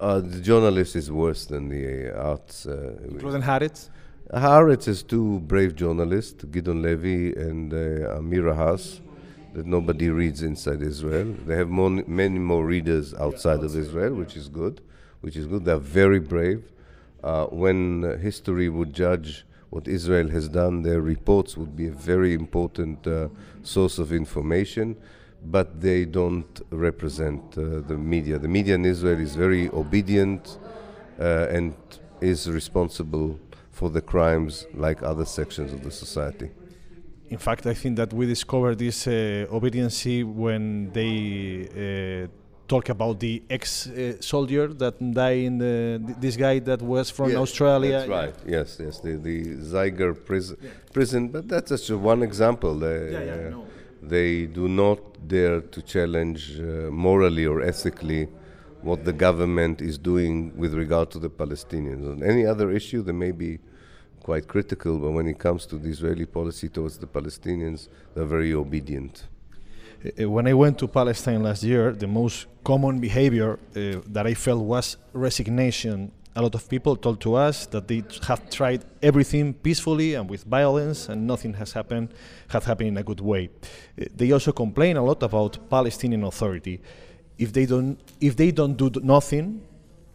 Uh, 0.00 0.20
the 0.20 0.40
journalist 0.40 0.96
is 0.96 1.10
worse 1.10 1.44
than 1.46 1.68
the 1.68 2.10
uh, 2.10 2.30
arts. 2.30 2.66
Uh, 2.66 2.96
Including 3.08 3.42
Haaretz? 3.42 3.90
Haaretz 4.32 4.88
is 4.88 5.02
two 5.02 5.40
brave 5.40 5.76
journalists, 5.76 6.42
Gideon 6.44 6.82
Levy 6.82 7.32
and 7.34 7.72
uh, 7.72 8.18
Amira 8.18 8.56
Hass 8.56 9.00
that 9.52 9.66
nobody 9.66 10.10
reads 10.10 10.42
inside 10.42 10.82
Israel. 10.82 11.34
They 11.46 11.56
have 11.56 11.68
more, 11.68 11.90
many 11.90 12.38
more 12.38 12.64
readers 12.64 13.14
outside 13.14 13.60
of 13.60 13.76
Israel, 13.76 14.14
which 14.14 14.36
is 14.36 14.48
good. 14.48 14.80
Which 15.20 15.36
is 15.36 15.46
good. 15.46 15.64
They're 15.64 15.76
very 15.76 16.18
brave. 16.18 16.72
Uh, 17.24 17.46
when 17.46 18.02
history 18.20 18.68
would 18.68 18.92
judge 18.92 19.46
what 19.70 19.88
Israel 19.88 20.28
has 20.28 20.46
done, 20.46 20.82
their 20.82 21.00
reports 21.00 21.56
would 21.56 21.74
be 21.74 21.86
a 21.88 21.92
very 21.92 22.34
important 22.34 23.06
uh, 23.06 23.28
source 23.62 23.98
of 23.98 24.12
information, 24.12 24.94
but 25.46 25.80
they 25.80 26.04
don't 26.04 26.60
represent 26.70 27.42
uh, 27.56 27.80
the 27.88 27.96
media. 27.96 28.38
The 28.38 28.52
media 28.58 28.74
in 28.74 28.84
Israel 28.84 29.18
is 29.18 29.34
very 29.36 29.70
obedient 29.70 30.58
uh, 31.18 31.46
and 31.48 31.74
is 32.20 32.50
responsible 32.50 33.40
for 33.70 33.88
the 33.88 34.02
crimes 34.02 34.66
like 34.74 35.02
other 35.02 35.24
sections 35.24 35.72
of 35.72 35.82
the 35.82 35.90
society 35.90 36.50
in 37.30 37.38
fact, 37.38 37.66
I 37.66 37.74
think 37.74 37.96
that 37.96 38.12
we 38.12 38.26
discovered 38.26 38.78
this 38.78 39.06
uh, 39.06 39.46
obedience 39.50 40.04
when 40.04 40.90
they 40.92 41.16
uh, 41.72 42.28
talk 42.66 42.88
about 42.88 43.20
the 43.20 43.42
ex-soldier 43.50 44.70
uh, 44.70 44.74
that 44.74 44.94
died 45.12 45.38
in 45.38 45.58
the, 45.58 46.00
th 46.06 46.16
this 46.24 46.36
guy 46.36 46.58
that 46.60 46.80
was 46.82 47.10
from 47.10 47.30
yes, 47.30 47.38
Australia. 47.38 47.98
That's 47.98 48.08
right. 48.08 48.36
Yes, 48.56 48.68
yes, 48.84 48.94
the 49.04 49.12
the 49.28 49.38
Zygier 49.72 50.12
prison, 50.28 50.56
yeah. 50.62 50.70
prison. 50.96 51.22
But 51.34 51.48
that's 51.48 51.70
just 51.70 51.90
one 52.12 52.22
example. 52.30 52.72
They, 52.84 52.98
yeah, 53.12 53.24
yeah, 53.30 53.48
no. 53.56 53.66
they 54.14 54.46
do 54.46 54.68
not 54.68 54.98
dare 55.34 55.60
to 55.74 55.78
challenge 55.94 56.40
uh, 56.58 56.64
morally 57.06 57.46
or 57.52 57.58
ethically 57.72 58.28
what 58.82 59.04
the 59.04 59.12
government 59.26 59.80
is 59.80 59.96
doing 59.96 60.34
with 60.62 60.72
regard 60.74 61.10
to 61.10 61.18
the 61.18 61.30
Palestinians. 61.30 62.02
On 62.12 62.22
any 62.22 62.44
other 62.52 62.70
issue, 62.70 63.02
they 63.02 63.16
may 63.26 63.32
be 63.32 63.58
quite 64.22 64.46
critical, 64.46 64.98
but 64.98 65.10
when 65.10 65.26
it 65.26 65.38
comes 65.38 65.66
to 65.66 65.76
the 65.78 65.88
Israeli 65.88 66.26
policy 66.26 66.68
towards 66.68 66.96
the 66.98 67.06
Palestinians, 67.06 67.88
they're 68.14 68.32
very 68.38 68.52
obedient. 68.54 69.24
Uh, 70.04 70.28
when 70.28 70.46
I 70.46 70.52
went 70.52 70.78
to 70.78 70.88
Palestine 70.88 71.42
last 71.42 71.62
year, 71.62 71.92
the 71.92 72.06
most 72.06 72.46
common 72.62 72.98
behavior 72.98 73.58
uh, 73.74 74.00
that 74.06 74.26
I 74.26 74.34
felt 74.34 74.62
was 74.62 74.96
resignation. 75.14 76.12
A 76.36 76.42
lot 76.42 76.54
of 76.54 76.68
people 76.68 76.96
told 76.96 77.20
to 77.22 77.36
us 77.36 77.66
that 77.66 77.88
they 77.88 78.02
have 78.26 78.50
tried 78.50 78.84
everything 79.02 79.54
peacefully 79.54 80.14
and 80.14 80.28
with 80.28 80.44
violence, 80.44 81.08
and 81.08 81.26
nothing 81.26 81.54
has 81.54 81.72
happened, 81.72 82.12
has 82.48 82.64
happened 82.64 82.88
in 82.88 82.96
a 82.98 83.02
good 83.02 83.20
way. 83.20 83.48
Uh, 83.98 84.04
they 84.14 84.32
also 84.32 84.52
complain 84.52 84.96
a 84.96 85.02
lot 85.02 85.22
about 85.22 85.70
Palestinian 85.70 86.24
Authority. 86.24 86.80
If 87.38 87.52
they 87.52 87.64
don't, 87.66 87.98
if 88.20 88.36
they 88.36 88.50
don't 88.50 88.76
do 88.76 88.90
nothing, 89.02 89.62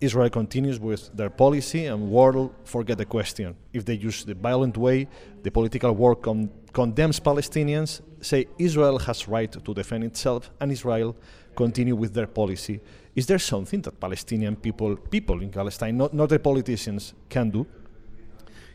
Israel 0.01 0.29
continues 0.29 0.79
with 0.79 1.15
their 1.15 1.29
policy 1.29 1.85
and 1.87 2.09
world 2.09 2.53
forget 2.63 2.97
the 2.97 3.05
question. 3.05 3.55
If 3.73 3.83
they 3.85 3.95
use 3.95 4.23
the 4.23 4.33
violent 4.33 4.77
way, 4.77 5.07
the 5.43 5.51
political 5.51 5.93
war 5.93 6.15
con 6.15 6.49
condemns 6.71 7.19
Palestinians, 7.19 8.01
say 8.21 8.47
Israel 8.57 8.99
has 8.99 9.27
right 9.27 9.51
to 9.51 9.73
defend 9.73 10.03
itself, 10.03 10.51
and 10.61 10.71
Israel 10.71 11.15
continue 11.55 11.95
with 11.95 12.13
their 12.13 12.27
policy. 12.27 12.79
Is 13.15 13.25
there 13.25 13.39
something 13.39 13.81
that 13.81 13.99
Palestinian 13.99 14.55
people, 14.55 14.95
people 14.95 15.41
in 15.41 15.49
Palestine, 15.49 15.97
not, 15.97 16.13
not 16.13 16.29
the 16.29 16.39
politicians, 16.39 17.13
can 17.27 17.49
do? 17.49 17.65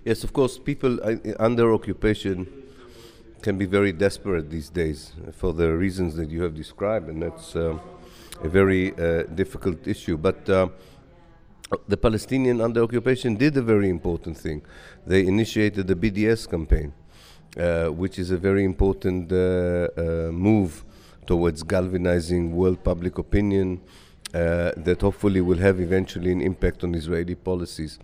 Yes, 0.04 0.24
of 0.24 0.32
course, 0.32 0.58
people 0.58 1.00
uh, 1.02 1.16
under 1.38 1.72
occupation 1.72 2.46
can 3.40 3.56
be 3.56 3.64
very 3.64 3.92
desperate 3.92 4.50
these 4.50 4.68
days 4.68 5.12
for 5.32 5.52
the 5.54 5.72
reasons 5.72 6.16
that 6.16 6.30
you 6.30 6.42
have 6.42 6.54
described, 6.54 7.08
and 7.08 7.22
that's 7.22 7.56
uh, 7.56 7.78
a 8.42 8.48
very 8.48 8.92
uh, 8.92 9.22
difficult 9.34 9.86
issue. 9.86 10.16
But 10.18 10.48
uh, 10.48 10.68
the 11.88 11.96
Palestinian 11.96 12.60
under 12.60 12.82
occupation 12.82 13.36
did 13.36 13.56
a 13.56 13.62
very 13.62 13.88
important 13.88 14.36
thing. 14.36 14.62
They 15.06 15.26
initiated 15.26 15.86
the 15.86 15.94
BDS 15.94 16.48
campaign, 16.48 16.92
uh, 17.58 17.88
which 17.88 18.18
is 18.18 18.30
a 18.30 18.36
very 18.36 18.64
important 18.64 19.32
uh, 19.32 19.88
uh, 19.96 20.30
move 20.32 20.84
towards 21.26 21.62
galvanizing 21.62 22.54
world 22.54 22.84
public 22.84 23.18
opinion 23.18 23.80
uh, 24.34 24.72
that 24.76 25.00
hopefully 25.00 25.40
will 25.40 25.58
have 25.58 25.80
eventually 25.80 26.32
an 26.32 26.40
impact 26.40 26.84
on 26.84 26.94
Israeli 26.94 27.34
policies. 27.34 27.98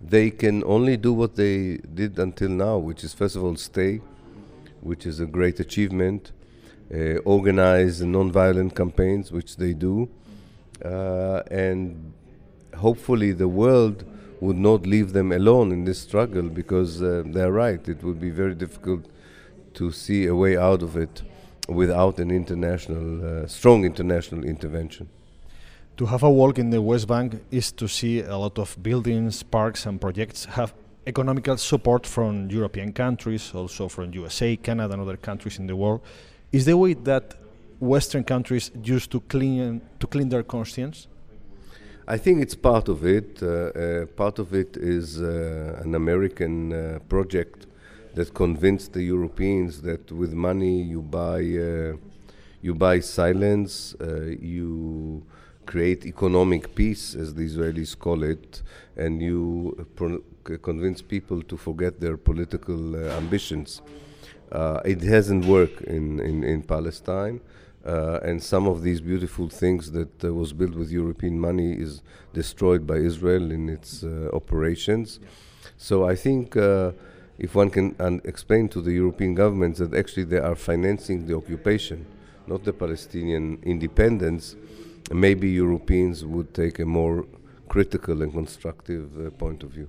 They 0.00 0.30
can 0.30 0.62
only 0.64 0.96
do 0.96 1.12
what 1.12 1.34
they 1.34 1.78
did 1.94 2.18
until 2.18 2.50
now, 2.50 2.78
which 2.78 3.04
is 3.04 3.14
first 3.14 3.36
of 3.36 3.42
all 3.44 3.56
stay, 3.56 4.00
which 4.80 5.06
is 5.06 5.18
a 5.20 5.26
great 5.26 5.60
achievement, 5.60 6.32
uh, 6.92 7.16
organize 7.24 8.02
non-violent 8.02 8.76
campaigns, 8.76 9.32
which 9.32 9.56
they 9.56 9.72
do, 9.72 10.08
uh, 10.84 11.42
and 11.50 12.12
hopefully 12.76 13.32
the 13.32 13.48
world 13.48 14.04
would 14.40 14.58
not 14.58 14.86
leave 14.86 15.12
them 15.12 15.32
alone 15.32 15.72
in 15.72 15.84
this 15.84 16.00
struggle 16.00 16.44
because 16.44 17.02
uh, 17.02 17.22
they're 17.26 17.52
right. 17.52 17.88
It 17.88 18.02
would 18.02 18.20
be 18.20 18.30
very 18.30 18.54
difficult 18.54 19.06
to 19.74 19.90
see 19.92 20.26
a 20.26 20.34
way 20.34 20.56
out 20.56 20.82
of 20.82 20.96
it 20.96 21.22
without 21.68 22.18
an 22.18 22.30
international, 22.30 23.42
uh, 23.44 23.46
strong 23.46 23.84
international 23.84 24.44
intervention. 24.44 25.08
To 25.98 26.06
have 26.06 26.22
a 26.22 26.30
walk 26.30 26.58
in 26.58 26.70
the 26.70 26.80
West 26.80 27.08
Bank 27.08 27.42
is 27.50 27.72
to 27.72 27.88
see 27.88 28.20
a 28.22 28.36
lot 28.36 28.58
of 28.58 28.80
buildings, 28.82 29.42
parks, 29.42 29.84
and 29.84 30.00
projects 30.00 30.44
have 30.44 30.72
economical 31.06 31.56
support 31.56 32.06
from 32.06 32.48
European 32.50 32.92
countries, 32.92 33.52
also 33.54 33.88
from 33.88 34.12
USA, 34.14 34.56
Canada, 34.56 34.94
and 34.94 35.02
other 35.02 35.16
countries 35.16 35.58
in 35.58 35.66
the 35.66 35.74
world. 35.74 36.00
Is 36.52 36.64
the 36.66 36.76
way 36.76 36.94
that 36.94 37.34
Western 37.80 38.24
countries 38.24 38.70
used 38.82 39.10
to 39.10 39.20
clean 39.20 39.80
to 39.98 40.06
clean 40.06 40.28
their 40.28 40.42
conscience? 40.42 41.08
I 42.10 42.16
think 42.16 42.40
it's 42.40 42.54
part 42.54 42.88
of 42.88 43.04
it. 43.04 43.42
Uh, 43.42 43.46
uh, 43.46 44.06
part 44.06 44.38
of 44.38 44.54
it 44.54 44.78
is 44.78 45.20
uh, 45.20 45.78
an 45.84 45.94
American 45.94 47.02
project 47.06 47.66
that 48.14 48.32
convinced 48.32 48.94
the 48.94 49.02
Europeans 49.02 49.82
that 49.82 50.10
with 50.10 50.32
money 50.32 50.80
you 50.80 51.02
buy 51.02 51.40
you 52.60 52.74
buy 52.74 53.00
silence, 53.00 53.94
you 54.40 55.22
create 55.66 56.06
economic 56.06 56.74
peace, 56.74 57.14
as 57.14 57.34
the 57.34 57.42
Israelis 57.42 57.96
call 57.96 58.22
it, 58.24 58.62
and 58.96 59.20
you 59.20 59.86
convince 60.62 61.02
people 61.02 61.42
to 61.42 61.58
forget 61.58 62.00
their 62.00 62.16
political 62.16 62.96
ambitions. 63.20 63.82
it 64.86 65.02
hasn't 65.02 65.44
worked 65.44 65.82
in, 65.82 66.20
in, 66.20 66.42
in 66.42 66.62
Palestine. 66.62 67.40
Uh, 67.86 68.18
and 68.22 68.42
some 68.42 68.66
of 68.66 68.82
these 68.82 69.00
beautiful 69.00 69.48
things 69.48 69.92
that 69.92 70.24
uh, 70.24 70.32
was 70.32 70.52
built 70.52 70.74
with 70.74 70.90
European 70.90 71.38
money 71.38 71.72
is 71.72 72.02
destroyed 72.34 72.86
by 72.86 72.96
Israel 72.96 73.50
in 73.50 73.68
its 73.68 74.02
uh, 74.02 74.28
operations. 74.32 75.20
So 75.76 76.06
I 76.06 76.14
think 76.14 76.56
uh, 76.56 76.92
if 77.38 77.54
one 77.54 77.70
can 77.70 77.94
explain 78.24 78.68
to 78.70 78.82
the 78.82 78.92
European 78.92 79.34
governments 79.34 79.78
that 79.78 79.94
actually 79.94 80.24
they 80.24 80.38
are 80.38 80.56
financing 80.56 81.26
the 81.26 81.36
occupation, 81.36 82.04
not 82.46 82.64
the 82.64 82.72
Palestinian 82.72 83.58
independence, 83.62 84.56
maybe 85.12 85.48
Europeans 85.48 86.24
would 86.24 86.52
take 86.52 86.80
a 86.80 86.84
more 86.84 87.26
critical 87.68 88.22
and 88.22 88.32
constructive 88.32 89.26
uh, 89.26 89.30
point 89.30 89.62
of 89.62 89.70
view 89.70 89.88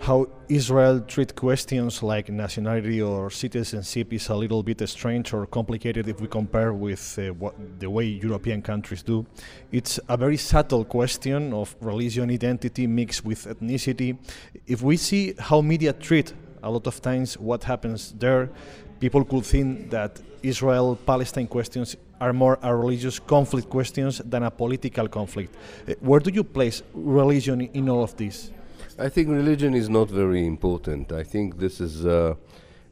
how 0.00 0.26
Israel 0.48 1.00
treat 1.00 1.34
questions 1.34 2.02
like 2.02 2.28
nationality 2.28 3.02
or 3.02 3.30
citizenship 3.30 4.12
is 4.12 4.28
a 4.28 4.34
little 4.34 4.62
bit 4.62 4.86
strange 4.88 5.32
or 5.32 5.46
complicated 5.46 6.08
if 6.08 6.20
we 6.20 6.28
compare 6.28 6.72
with 6.72 7.18
uh, 7.18 7.32
what 7.34 7.54
the 7.80 7.90
way 7.90 8.04
European 8.04 8.62
countries 8.62 9.02
do. 9.02 9.26
It's 9.72 9.98
a 10.08 10.16
very 10.16 10.36
subtle 10.36 10.84
question 10.84 11.52
of 11.52 11.74
religion 11.80 12.30
identity 12.30 12.86
mixed 12.86 13.24
with 13.24 13.46
ethnicity. 13.46 14.16
If 14.66 14.82
we 14.82 14.96
see 14.96 15.34
how 15.38 15.60
media 15.60 15.92
treat 15.92 16.32
a 16.62 16.70
lot 16.70 16.86
of 16.86 17.00
times 17.00 17.38
what 17.38 17.64
happens 17.64 18.12
there, 18.18 18.50
people 19.00 19.24
could 19.24 19.44
think 19.44 19.90
that 19.90 20.20
Israel 20.42 20.96
Palestine 21.06 21.46
questions 21.46 21.96
are 22.20 22.32
more 22.32 22.58
a 22.62 22.74
religious 22.74 23.18
conflict 23.18 23.68
questions 23.68 24.22
than 24.24 24.42
a 24.42 24.50
political 24.50 25.08
conflict. 25.08 25.54
Uh, 25.88 25.94
where 26.00 26.20
do 26.20 26.30
you 26.30 26.44
place 26.44 26.82
religion 26.94 27.60
in 27.60 27.88
all 27.88 28.02
of 28.02 28.16
this? 28.16 28.50
I 28.98 29.10
think 29.10 29.28
religion 29.28 29.74
is 29.74 29.90
not 29.90 30.08
very 30.08 30.46
important. 30.46 31.12
I 31.12 31.22
think 31.22 31.58
this 31.58 31.82
is 31.82 32.06
uh, 32.06 32.34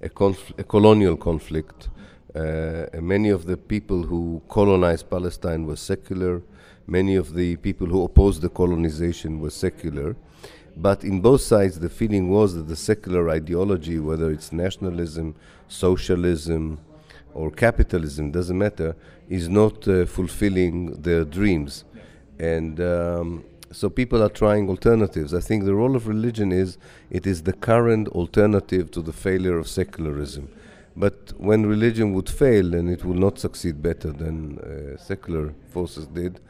a, 0.03 0.35
a, 0.59 0.65
colonial 0.65 1.17
conflict. 1.17 1.89
Uh, 2.35 2.85
many 3.01 3.31
of 3.31 3.47
the 3.47 3.57
people 3.57 4.03
who 4.03 4.43
colonized 4.51 5.09
Palestine 5.09 5.65
were 5.65 5.77
secular. 5.77 6.43
Many 6.87 7.17
of 7.17 7.33
the 7.33 7.57
people 7.57 7.87
who 7.87 8.05
opposed 8.05 8.43
the 8.43 8.51
colonization 8.51 9.41
were 9.41 9.49
secular. 9.49 10.15
But 10.77 11.05
in 11.05 11.23
both 11.23 11.41
sides, 11.41 11.81
the 11.81 11.89
feeling 11.89 12.29
was 12.29 12.55
that 12.55 12.69
the 12.69 12.77
secular 12.77 13.31
ideology, 13.31 13.99
whether 13.99 14.31
it's 14.31 14.53
nationalism, 14.53 15.35
socialism, 15.69 16.81
or 17.33 17.51
capitalism, 17.51 18.31
doesn't 18.31 18.59
matter, 18.59 18.95
is 19.31 19.49
not 19.49 19.89
uh, 19.89 20.05
fulfilling 20.05 21.01
their 21.01 21.25
dreams. 21.25 21.85
And 22.39 22.79
um, 22.79 23.45
so 23.75 23.91
people 23.91 24.23
are 24.23 24.29
trying 24.29 24.69
alternatives. 24.69 25.35
I 25.35 25.41
think 25.41 25.65
the 25.65 25.75
role 25.75 25.97
of 25.97 26.07
religion 26.07 26.53
is 26.53 26.79
it 27.11 27.27
is 27.27 27.43
the 27.43 27.53
current 27.53 28.09
alternative 28.09 28.91
to 28.93 29.03
the 29.03 29.13
failure 29.13 29.59
of 29.59 29.69
secularism. 29.69 30.49
But 30.97 31.33
when 31.39 31.67
religion 31.67 32.13
would 32.15 32.31
fail 32.31 32.73
and 32.75 32.89
it 32.89 33.05
will 33.05 33.17
not 33.17 33.39
succeed 33.39 33.83
better 33.83 34.13
than 34.13 34.59
uh, 34.61 34.97
secular 34.97 35.53
forces 35.71 36.07
did, 36.07 36.41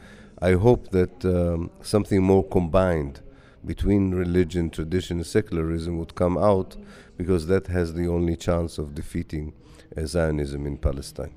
I 0.43 0.53
hope 0.53 0.91
that 0.91 1.25
um, 1.25 1.71
something 1.81 2.23
more 2.23 2.45
combined 2.45 3.21
between 3.65 4.15
religion, 4.15 4.69
tradition, 4.69 5.17
and 5.19 5.27
secularism 5.27 5.97
would 5.97 6.15
come 6.15 6.37
out 6.37 6.77
because 7.17 7.47
that 7.47 7.69
has 7.69 7.95
the 7.95 8.07
only 8.07 8.37
chance 8.37 8.77
of 8.77 8.95
defeating 8.95 9.55
uh, 9.97 10.05
Zionism 10.05 10.67
in 10.67 10.77
Palestine. 10.77 11.33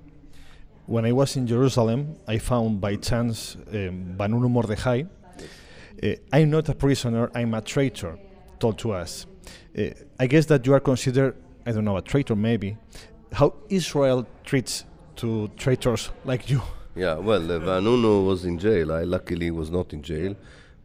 When 0.86 1.06
I 1.06 1.14
was 1.14 1.38
in 1.38 1.48
Jerusalem, 1.48 2.18
I 2.28 2.38
found 2.40 2.82
by 2.82 2.98
chance 2.98 3.56
um, 3.70 4.16
Vanunu 4.18 4.50
Mordechai, 4.50 5.04
I'm 6.32 6.50
not 6.50 6.70
a 6.70 6.76
prisoner, 6.76 7.32
I'm 7.34 7.54
a 7.54 7.62
traitor, 7.62 8.18
told 8.60 8.78
to 8.80 8.92
us. 8.92 9.26
Uh, 9.78 9.90
I 10.20 10.28
guess 10.28 10.46
that 10.48 10.66
you 10.66 10.74
are 10.74 10.80
considered, 10.80 11.36
I 11.66 11.72
don't 11.72 11.86
know, 11.86 11.98
a 11.98 12.02
traitor 12.02 12.36
maybe. 12.36 12.78
How 13.34 13.54
Israel 13.70 14.28
treats 14.44 14.86
to 15.18 15.50
traitors 15.58 16.12
like 16.26 16.50
you? 16.50 16.62
Yeah, 16.96 17.14
well, 17.14 17.52
uh, 17.52 17.60
Vanunu 17.60 18.26
was 18.26 18.44
in 18.44 18.58
jail. 18.58 18.92
I 18.92 19.04
luckily 19.04 19.52
was 19.52 19.70
not 19.70 19.94
in 19.94 20.02
jail 20.02 20.36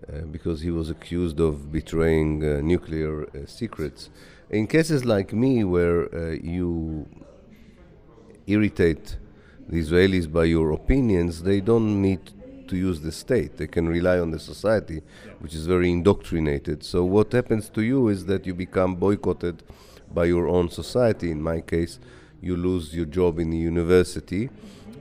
uh, 0.06 0.26
because 0.30 0.60
he 0.60 0.70
was 0.70 0.90
accused 0.90 1.40
of 1.40 1.72
betraying 1.72 2.44
uh, 2.44 2.60
nuclear 2.60 3.22
uh, 3.22 3.46
secrets. 3.46 4.10
In 4.50 4.66
cases 4.66 5.06
like 5.06 5.32
me, 5.32 5.64
where 5.64 6.14
uh, 6.14 6.32
you 6.32 7.08
irritate 8.46 9.16
the 9.66 9.78
Israelis 9.80 10.30
by 10.30 10.44
your 10.44 10.72
opinions, 10.72 11.44
they 11.44 11.62
don't 11.62 12.02
need 12.02 12.20
to 12.72 12.78
use 12.78 13.00
the 13.02 13.12
state. 13.12 13.58
They 13.58 13.66
can 13.66 13.86
rely 13.86 14.18
on 14.18 14.30
the 14.30 14.38
society, 14.38 15.02
which 15.40 15.54
is 15.54 15.66
very 15.66 15.90
indoctrinated. 15.90 16.82
So 16.82 17.04
what 17.04 17.30
happens 17.32 17.68
to 17.76 17.82
you 17.82 18.08
is 18.08 18.24
that 18.30 18.46
you 18.46 18.54
become 18.54 18.96
boycotted 18.96 19.62
by 20.18 20.24
your 20.24 20.48
own 20.48 20.70
society. 20.70 21.30
In 21.30 21.42
my 21.42 21.60
case, 21.60 21.98
you 22.40 22.56
lose 22.56 22.94
your 22.98 23.08
job 23.18 23.38
in 23.38 23.50
the 23.50 23.58
university 23.58 24.48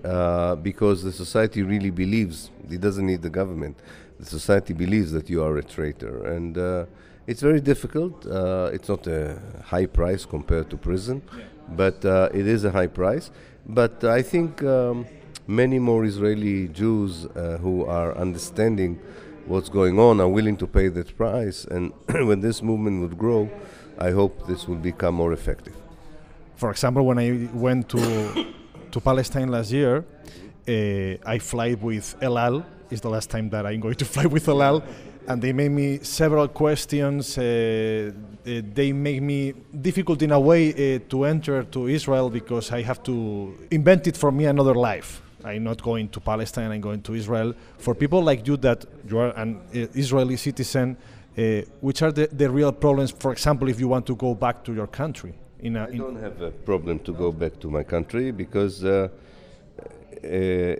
uh, 0.03 0.55
because 0.55 1.01
the 1.01 1.13
society 1.13 1.63
really 1.63 1.91
believes 1.91 2.51
it 2.69 2.81
doesn't 2.81 3.07
need 3.11 3.21
the 3.21 3.35
government. 3.41 3.77
The 4.19 4.25
society 4.25 4.73
believes 4.73 5.09
that 5.13 5.29
you 5.29 5.41
are 5.41 5.55
a 5.57 5.63
traitor, 5.63 6.15
and 6.35 6.57
uh, 6.57 6.85
it's 7.25 7.41
very 7.41 7.61
difficult. 7.61 8.15
Uh, 8.25 8.69
it's 8.75 8.89
not 8.89 9.07
a 9.07 9.39
high 9.63 9.87
price 9.87 10.25
compared 10.25 10.69
to 10.71 10.77
prison, 10.77 11.21
but 11.69 12.03
uh, 12.03 12.29
it 12.33 12.47
is 12.47 12.65
a 12.65 12.71
high 12.71 12.91
price. 13.01 13.31
But 13.65 14.03
I 14.03 14.21
think. 14.21 14.61
Um, 14.61 15.05
many 15.51 15.79
more 15.79 16.05
Israeli 16.05 16.67
Jews 16.69 17.25
uh, 17.25 17.57
who 17.61 17.85
are 17.85 18.17
understanding 18.17 18.99
what's 19.45 19.69
going 19.69 19.99
on 19.99 20.21
are 20.21 20.29
willing 20.29 20.57
to 20.57 20.67
pay 20.67 20.87
that 20.87 21.15
price. 21.17 21.65
And 21.65 21.93
when 22.29 22.39
this 22.41 22.61
movement 22.61 23.01
would 23.01 23.17
grow, 23.17 23.49
I 23.99 24.11
hope 24.11 24.47
this 24.47 24.67
will 24.67 24.77
become 24.77 25.15
more 25.15 25.33
effective. 25.33 25.75
For 26.55 26.71
example, 26.71 27.05
when 27.05 27.19
I 27.19 27.49
went 27.53 27.89
to 27.89 27.99
to 28.91 28.99
Palestine 28.99 29.49
last 29.49 29.71
year, 29.71 30.05
uh, 30.67 31.33
I 31.35 31.39
fly 31.39 31.73
with 31.73 32.15
El 32.21 32.37
Al. 32.37 32.65
It's 32.89 33.01
the 33.01 33.09
last 33.09 33.29
time 33.29 33.49
that 33.49 33.65
I'm 33.65 33.79
going 33.79 33.95
to 33.95 34.05
fly 34.13 34.25
with 34.25 34.47
El 34.47 34.61
Al. 34.61 34.83
And 35.27 35.41
they 35.41 35.53
made 35.53 35.71
me 35.71 35.99
several 36.03 36.47
questions. 36.47 37.37
Uh, 37.37 37.43
uh, 37.43 38.61
they 38.73 38.91
make 38.91 39.21
me 39.21 39.53
difficult 39.81 40.21
in 40.21 40.31
a 40.31 40.39
way 40.39 40.69
uh, 40.71 40.99
to 41.09 41.25
enter 41.25 41.63
to 41.63 41.87
Israel 41.87 42.29
because 42.29 42.71
I 42.71 42.81
have 42.81 43.01
to 43.03 43.55
invent 43.69 44.07
it 44.07 44.17
for 44.17 44.31
me 44.31 44.45
another 44.45 44.75
life. 44.75 45.21
I'm 45.43 45.63
not 45.63 45.81
going 45.81 46.09
to 46.09 46.19
Palestine, 46.19 46.71
I'm 46.71 46.81
going 46.81 47.01
to 47.03 47.13
Israel. 47.13 47.53
For 47.77 47.95
people 47.95 48.21
like 48.21 48.47
you 48.47 48.57
that 48.57 48.85
you 49.07 49.19
are 49.19 49.31
an 49.37 49.57
uh, 49.57 49.87
Israeli 49.93 50.37
citizen, 50.37 50.97
uh, 51.37 51.61
which 51.79 52.01
are 52.01 52.11
the, 52.11 52.27
the 52.27 52.49
real 52.49 52.71
problems, 52.71 53.11
for 53.11 53.31
example, 53.31 53.69
if 53.69 53.79
you 53.79 53.87
want 53.87 54.05
to 54.07 54.15
go 54.15 54.35
back 54.35 54.63
to 54.65 54.73
your 54.73 54.87
country? 54.87 55.33
In 55.59 55.75
a, 55.75 55.87
I 55.87 55.97
don't 55.97 56.15
have 56.15 56.41
a 56.41 56.51
problem 56.51 56.99
to 56.99 57.13
go 57.13 57.31
back 57.31 57.59
to 57.59 57.69
my 57.69 57.83
country 57.83 58.31
because 58.31 58.83
uh, 58.83 59.07
uh 60.23 60.27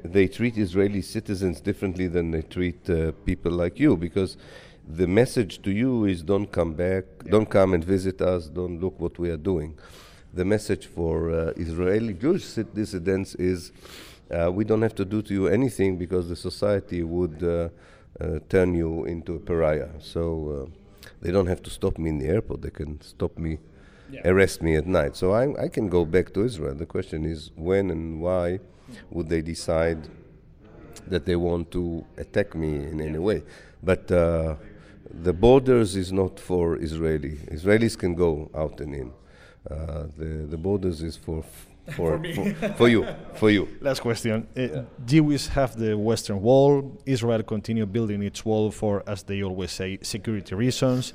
they 0.03 0.27
treat 0.27 0.57
Israeli 0.57 1.01
citizens 1.01 1.61
differently 1.61 2.07
than 2.07 2.31
they 2.31 2.41
treat 2.41 2.89
uh, 2.89 3.11
people 3.25 3.51
like 3.51 3.79
you 3.79 3.95
because 3.95 4.37
the 4.87 5.07
message 5.07 5.61
to 5.61 5.71
you 5.71 6.05
is 6.05 6.23
don't 6.23 6.51
come 6.51 6.73
back, 6.73 7.05
yeah. 7.23 7.31
don't 7.31 7.49
come 7.49 7.73
and 7.73 7.83
visit 7.83 8.21
us, 8.21 8.47
don't 8.47 8.81
look 8.81 8.99
what 8.99 9.17
we 9.19 9.29
are 9.29 9.37
doing. 9.37 9.77
The 10.33 10.45
message 10.45 10.87
for 10.87 11.31
uh, 11.31 11.53
Israeli 11.55 12.13
Jewish 12.13 12.45
dissidents 12.73 13.35
is 13.35 13.71
uh, 14.31 14.51
we 14.51 14.63
don't 14.63 14.81
have 14.81 14.95
to 14.95 15.05
do 15.05 15.21
to 15.21 15.33
you 15.33 15.47
anything 15.47 15.97
because 15.97 16.29
the 16.29 16.35
society 16.35 17.03
would 17.03 17.43
uh, 17.43 17.69
uh, 18.19 18.39
turn 18.49 18.73
you 18.75 19.05
into 19.05 19.35
a 19.35 19.39
pariah. 19.39 19.89
So 19.99 20.69
they 21.21 21.31
don't 21.31 21.47
have 21.47 21.61
to 21.63 21.69
stop 21.69 21.97
me 21.97 22.09
in 22.09 22.17
the 22.17 22.27
airport. 22.27 22.61
They 22.61 22.69
can 22.69 23.01
stop 23.01 23.37
me, 23.37 23.59
yeah. 24.09 24.21
arrest 24.25 24.61
me 24.61 24.75
at 24.75 24.87
night. 24.87 25.15
So 25.15 25.31
I, 25.31 25.63
I 25.63 25.67
can 25.67 25.89
go 25.89 26.05
back 26.05 26.33
to 26.33 26.43
Israel. 26.43 26.75
The 26.75 26.85
question 26.85 27.25
is 27.25 27.51
when 27.55 27.91
and 27.91 28.21
why 28.21 28.59
would 29.09 29.29
they 29.29 29.41
decide 29.41 30.09
that 31.07 31.25
they 31.25 31.35
want 31.35 31.71
to 31.71 32.05
attack 32.17 32.55
me 32.55 32.75
in 32.75 33.01
any 33.01 33.19
way? 33.19 33.43
But 33.83 34.11
uh, 34.11 34.55
the 35.09 35.33
borders 35.33 35.95
is 35.95 36.11
not 36.11 36.39
for 36.39 36.77
Israeli. 36.77 37.37
Israelis 37.51 37.97
can 37.97 38.15
go 38.15 38.49
out 38.55 38.79
and 38.79 38.95
in. 38.95 39.11
Uh, 39.69 40.05
the 40.17 40.47
the 40.49 40.57
borders 40.57 41.03
is 41.03 41.15
for 41.15 41.43
for, 41.95 42.23
for, 42.35 42.73
for, 42.77 42.89
you. 42.89 43.07
For 43.35 43.49
you. 43.49 43.67
Last 43.81 44.01
question. 44.01 44.47
Uh, 44.55 44.61
yeah. 44.61 44.81
Jews 45.05 45.47
have 45.47 45.77
the 45.77 45.97
Western 45.97 46.41
Wall. 46.41 46.97
Israel 47.05 47.43
continue 47.43 47.85
building 47.85 48.23
its 48.23 48.45
wall 48.45 48.71
for, 48.71 49.03
as 49.07 49.23
they 49.23 49.43
always 49.43 49.71
say, 49.71 49.99
security 50.01 50.55
reasons. 50.55 51.13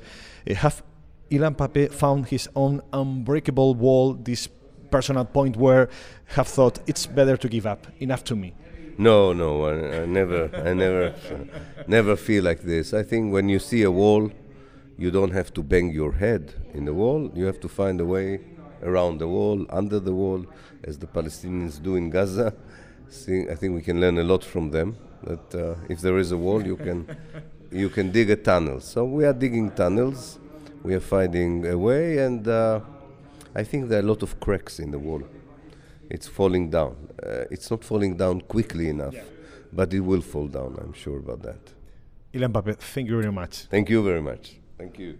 Uh, 0.49 0.53
have 0.55 0.83
Ilan 1.29 1.55
Pappé 1.55 1.91
found 1.91 2.27
his 2.27 2.47
own 2.55 2.81
unbreakable 2.93 3.75
wall, 3.75 4.13
this 4.13 4.47
personal 4.91 5.25
point 5.25 5.57
where 5.57 5.89
have 6.27 6.47
thought 6.47 6.79
it's 6.87 7.05
better 7.05 7.35
to 7.37 7.49
give 7.49 7.65
up, 7.65 7.87
enough 7.99 8.23
to 8.25 8.35
me? 8.35 8.53
No, 8.97 9.33
no, 9.33 9.65
I, 9.65 10.01
I 10.01 10.05
never, 10.05 10.49
I 10.55 10.73
never, 10.73 11.13
never 11.87 12.15
feel 12.15 12.43
like 12.43 12.61
this. 12.61 12.93
I 12.93 13.03
think 13.03 13.31
when 13.31 13.49
you 13.49 13.59
see 13.59 13.83
a 13.83 13.91
wall, 13.91 14.31
you 14.97 15.11
don't 15.11 15.31
have 15.31 15.53
to 15.53 15.63
bang 15.63 15.91
your 15.91 16.13
head 16.13 16.53
in 16.73 16.85
the 16.85 16.93
wall. 16.93 17.31
You 17.35 17.45
have 17.45 17.59
to 17.59 17.67
find 17.67 18.01
a 18.01 18.05
way 18.05 18.39
around 18.83 19.19
the 19.19 19.27
wall, 19.27 19.65
under 19.69 19.99
the 19.99 20.13
wall, 20.13 20.45
as 20.83 20.97
the 20.97 21.07
Palestinians 21.07 21.81
do 21.81 21.95
in 21.95 22.09
Gaza. 22.09 22.53
See, 23.09 23.47
I 23.49 23.55
think 23.55 23.73
we 23.75 23.81
can 23.81 23.99
learn 24.01 24.17
a 24.17 24.23
lot 24.23 24.43
from 24.43 24.71
them. 24.71 24.97
That 25.23 25.55
uh, 25.55 25.75
if 25.89 26.01
there 26.01 26.17
is 26.17 26.31
a 26.31 26.37
wall, 26.37 26.65
you 26.65 26.75
can 26.77 27.07
you 27.71 27.89
can 27.89 28.11
dig 28.11 28.29
a 28.29 28.35
tunnel. 28.35 28.79
So 28.79 29.05
we 29.05 29.25
are 29.25 29.33
digging 29.33 29.71
tunnels. 29.71 30.39
We 30.83 30.93
are 30.93 30.99
finding 30.99 31.65
a 31.67 31.77
way, 31.77 32.19
and 32.19 32.47
uh, 32.47 32.81
I 33.55 33.63
think 33.63 33.89
there 33.89 33.99
are 33.99 34.03
a 34.03 34.07
lot 34.07 34.23
of 34.23 34.39
cracks 34.39 34.79
in 34.79 34.91
the 34.91 34.99
wall. 34.99 35.23
It's 36.09 36.27
falling 36.27 36.69
down. 36.69 36.95
Uh, 37.21 37.45
it's 37.51 37.69
not 37.69 37.83
falling 37.83 38.15
down 38.15 38.41
quickly 38.41 38.87
enough, 38.89 39.13
yeah. 39.13 39.23
but 39.73 39.93
it 39.93 39.99
will 39.99 40.21
fall 40.21 40.47
down. 40.47 40.77
I'm 40.81 40.93
sure 40.93 41.17
about 41.17 41.41
that. 41.41 41.59
Ilan 42.33 42.51
Pappé, 42.51 42.77
thank 42.77 43.09
you 43.09 43.19
very 43.19 43.31
much. 43.31 43.63
Thank 43.69 43.89
you 43.89 44.03
very 44.03 44.21
much. 44.21 44.57
Thank 44.77 44.99
you. 44.99 45.19